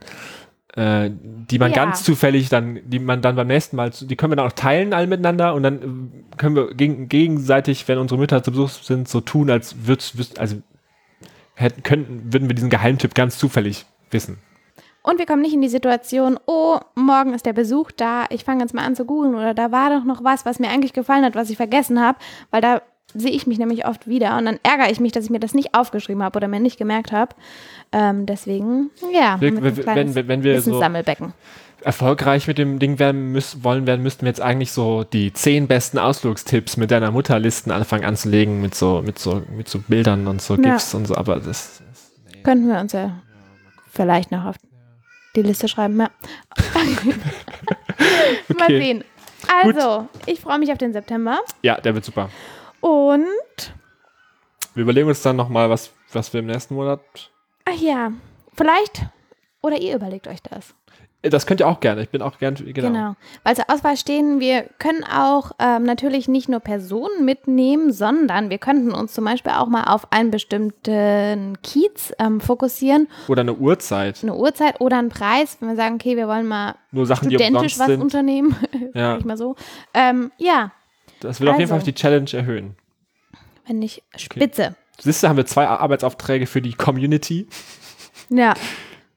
äh, 0.76 1.10
die 1.12 1.60
man 1.60 1.72
Ja. 1.72 1.86
ganz 1.86 2.04
zufällig 2.04 2.50
dann, 2.50 2.80
die 2.86 3.00
man 3.00 3.22
dann 3.22 3.36
beim 3.36 3.48
nächsten 3.48 3.76
Mal, 3.76 3.90
die 3.90 4.16
können 4.16 4.32
wir 4.32 4.38
dann 4.38 4.48
auch 4.48 4.54
teilen 4.54 4.94
alle 4.94 5.08
miteinander 5.08 5.54
und 5.54 5.64
dann 5.64 5.76
äh, 5.82 6.38
können 6.38 6.56
wir 6.56 6.74
gegen, 6.74 7.10
gegenseitig, 7.10 7.88
wenn 7.88 7.98
unsere 7.98 8.20
Mütter 8.20 8.42
zu 8.42 8.52
Besuch 8.52 8.70
sind, 8.70 9.08
so 9.08 9.22
tun, 9.22 9.50
als 9.50 9.86
würd's, 9.86 10.14
also 10.38 10.58
hätten, 11.56 11.84
könnten, 11.84 12.34
würden 12.34 12.48
wir 12.48 12.56
diesen 12.56 12.70
Geheimtipp 12.70 13.16
ganz 13.16 13.38
zufällig 13.38 13.86
wissen. 14.12 14.38
Und 15.04 15.18
wir 15.18 15.26
kommen 15.26 15.42
nicht 15.42 15.54
in 15.54 15.62
die 15.62 15.70
Situation, 15.70 16.40
oh, 16.46 16.80
morgen 16.96 17.34
ist 17.34 17.46
der 17.46 17.54
Besuch 17.54 17.92
da, 17.92 18.26
ich 18.30 18.44
fange 18.44 18.62
jetzt 18.62 18.74
mal 18.74 18.86
an 18.86 18.96
zu 18.96 19.06
googeln 19.06 19.34
oder 19.34 19.54
da 19.54 19.72
war 19.72 19.90
doch 19.90 20.06
noch 20.06 20.24
was, 20.24 20.46
was 20.46 20.60
mir 20.60 20.70
eigentlich 20.70 20.94
gefallen 20.94 21.26
hat, 21.26 21.36
was 21.36 21.50
ich 21.50 21.58
vergessen 21.58 22.00
habe, 22.00 22.20
weil 22.52 22.62
da 22.62 22.82
sehe 23.14 23.32
ich 23.32 23.48
mich 23.48 23.58
nämlich 23.60 23.86
oft 23.86 24.08
wieder 24.08 24.38
und 24.38 24.46
dann 24.46 24.60
ärgere 24.64 24.92
ich 24.92 25.00
mich, 25.00 25.12
dass 25.12 25.26
ich 25.26 25.30
mir 25.30 25.40
das 25.40 25.54
nicht 25.54 25.74
aufgeschrieben 25.74 26.24
habe 26.24 26.38
oder 26.38 26.48
mir 26.48 26.60
nicht 26.60 26.78
gemerkt 26.78 27.12
habe. 27.12 27.36
Ähm, 27.92 28.26
deswegen, 28.26 28.90
ja, 29.14 29.40
Wir- 29.40 29.62
wenn- 29.62 30.16
wenn 30.16 30.44
wir 30.44 30.62
so- 30.62 30.72
Wissenssammelbecken. 30.72 31.34
erfolgreich 31.84 32.48
mit 32.48 32.58
dem 32.58 32.80
Ding 32.80 33.00
werden 33.00 33.32
müssen, 33.32 33.64
wollen 33.64 33.88
werden, 33.88 34.04
müssten 34.04 34.22
wir 34.22 34.28
jetzt 34.30 34.42
eigentlich 34.42 34.72
so 34.72 35.04
die 35.04 35.34
zehn 35.34 35.68
besten 35.68 35.98
Ausflugstipps 35.98 36.78
mit 36.78 36.92
deiner 36.92 37.12
Mutterlisten 37.12 37.72
anfangen 37.72 38.06
anzulegen, 38.06 38.62
mit 38.62 38.76
so, 38.76 39.02
mit 39.02 39.18
so, 39.20 39.42
mit 39.56 39.68
so 39.68 39.80
Bildern 39.80 40.28
und 40.28 40.42
so 40.42 40.56
Ja. 40.56 40.62
GIFs 40.74 40.94
und 40.94 41.08
so, 41.08 41.16
aber 41.16 41.40
das, 41.40 41.82
Könnten 42.44 42.68
wir 42.70 42.80
uns 42.80 42.94
ja 42.94 43.22
vielleicht 43.92 44.32
noch 44.32 44.46
auf 44.46 44.56
die 45.36 45.42
Liste 45.42 45.68
schreiben, 45.68 46.00
ja. 46.00 46.10
Mal 48.58 48.66
Okay. 48.66 48.80
sehen. 48.82 49.04
Also, 49.64 50.08
ich 50.28 50.40
freue 50.40 50.60
mich 50.60 50.72
auf 50.72 50.78
den 50.78 50.94
September 50.94 51.40
ja, 51.64 51.80
der 51.82 51.96
wird 51.96 52.06
super. 52.06 52.30
Und, 52.82 53.74
Wir 54.74 54.84
überlegen 54.84 55.08
uns 55.08 55.22
dann 55.22 55.36
nochmal, 55.36 55.70
was, 55.70 55.92
was 56.12 56.34
wir 56.34 56.40
im 56.42 56.48
nächsten 56.48 56.76
Monat, 56.76 57.00
ach 57.66 57.80
ja, 57.80 58.12
vielleicht, 58.54 59.04
oder 59.62 59.80
ihr 59.80 59.96
überlegt 59.96 60.28
euch 60.28 60.42
das. 60.42 60.74
Äh, 61.22 61.30
das 61.30 61.46
könnt 61.46 61.60
ihr 61.60 61.68
auch 61.68 61.80
gerne, 61.80 62.02
ich 62.02 62.10
bin 62.10 62.22
auch 62.22 62.38
gern, 62.40 62.56
genau. 62.56 62.88
Genau. 62.88 63.16
Weil 63.44 63.56
zur 63.56 63.70
Auswahl 63.70 63.96
stehen, 63.98 64.40
wir 64.40 64.64
können 64.80 65.04
auch 65.04 65.52
ähm, 65.60 65.84
natürlich 65.84 66.28
nicht 66.28 66.50
nur 66.50 66.60
Personen 66.60 67.26
mitnehmen, 67.26 67.92
sondern 67.92 68.50
wir 68.50 68.58
könnten 68.58 68.92
uns 68.92 69.14
zum 69.14 69.26
Beispiel 69.26 69.52
auch 69.54 69.68
mal 69.68 69.84
auf 69.84 70.12
einen 70.12 70.32
bestimmten 70.32 71.58
Kiez 71.62 72.14
ähm, 72.20 72.42
fokussieren, 72.42 73.08
Oder 73.28 73.42
eine 73.42 73.54
Uhrzeit, 73.54 74.20
eine 74.24 74.36
Uhrzeit 74.36 74.82
oder 74.82 74.98
einen 74.98 75.10
Preis, 75.10 75.58
wenn 75.60 75.70
wir 75.70 75.76
sagen, 75.76 75.96
okay, 75.96 76.18
wir 76.18 76.28
wollen 76.28 76.48
mal 76.48 76.76
nur 76.92 77.06
Sachen, 77.06 77.30
studentisch 77.30 77.78
was 77.78 77.88
sind. 77.88 78.02
unternehmen, 78.02 78.56
Ja, 78.94 79.18
ich 79.20 79.26
mal 79.26 79.38
so. 79.38 79.56
Ähm, 79.94 80.32
ja, 80.38 80.72
das 81.22 81.40
wird 81.40 81.50
auf 81.50 81.58
jeden 81.58 81.70
Fall 81.70 81.78
Also. 81.80 81.86
die 81.86 81.94
Challenge 81.96 82.30
erhöhen. 82.34 82.76
wenn 83.68 83.82
ich 83.82 84.04
spitze. 84.18 84.76
Siehst 85.00 85.24
du, 85.24 85.28
haben 85.30 85.38
wir 85.38 85.46
zwei 85.46 85.68
Arbeitsaufträge 85.68 86.46
für 86.46 86.62
die 86.62 86.74
Community. 86.74 87.48
Ja. 88.30 88.54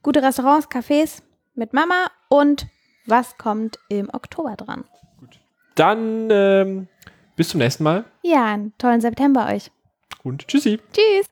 Gute 0.02 0.22
Restaurants, 0.22 0.68
Cafés 0.70 1.22
mit 1.54 1.72
Mama 1.72 2.06
und 2.28 2.66
was 3.06 3.36
kommt 3.38 3.78
im 3.88 4.08
Oktober 4.12 4.54
dran? 4.56 4.84
Dann 5.74 6.28
ähm, 6.30 6.88
bis 7.36 7.48
zum 7.50 7.58
nächsten 7.58 7.84
Mal 7.84 8.04
Ja, 8.22 8.44
einen 8.46 8.72
tollen 8.78 9.00
September 9.00 9.48
euch. 9.48 9.70
und 10.22 10.46
tschüssi. 10.48 10.80
Tschüss. 10.92 11.26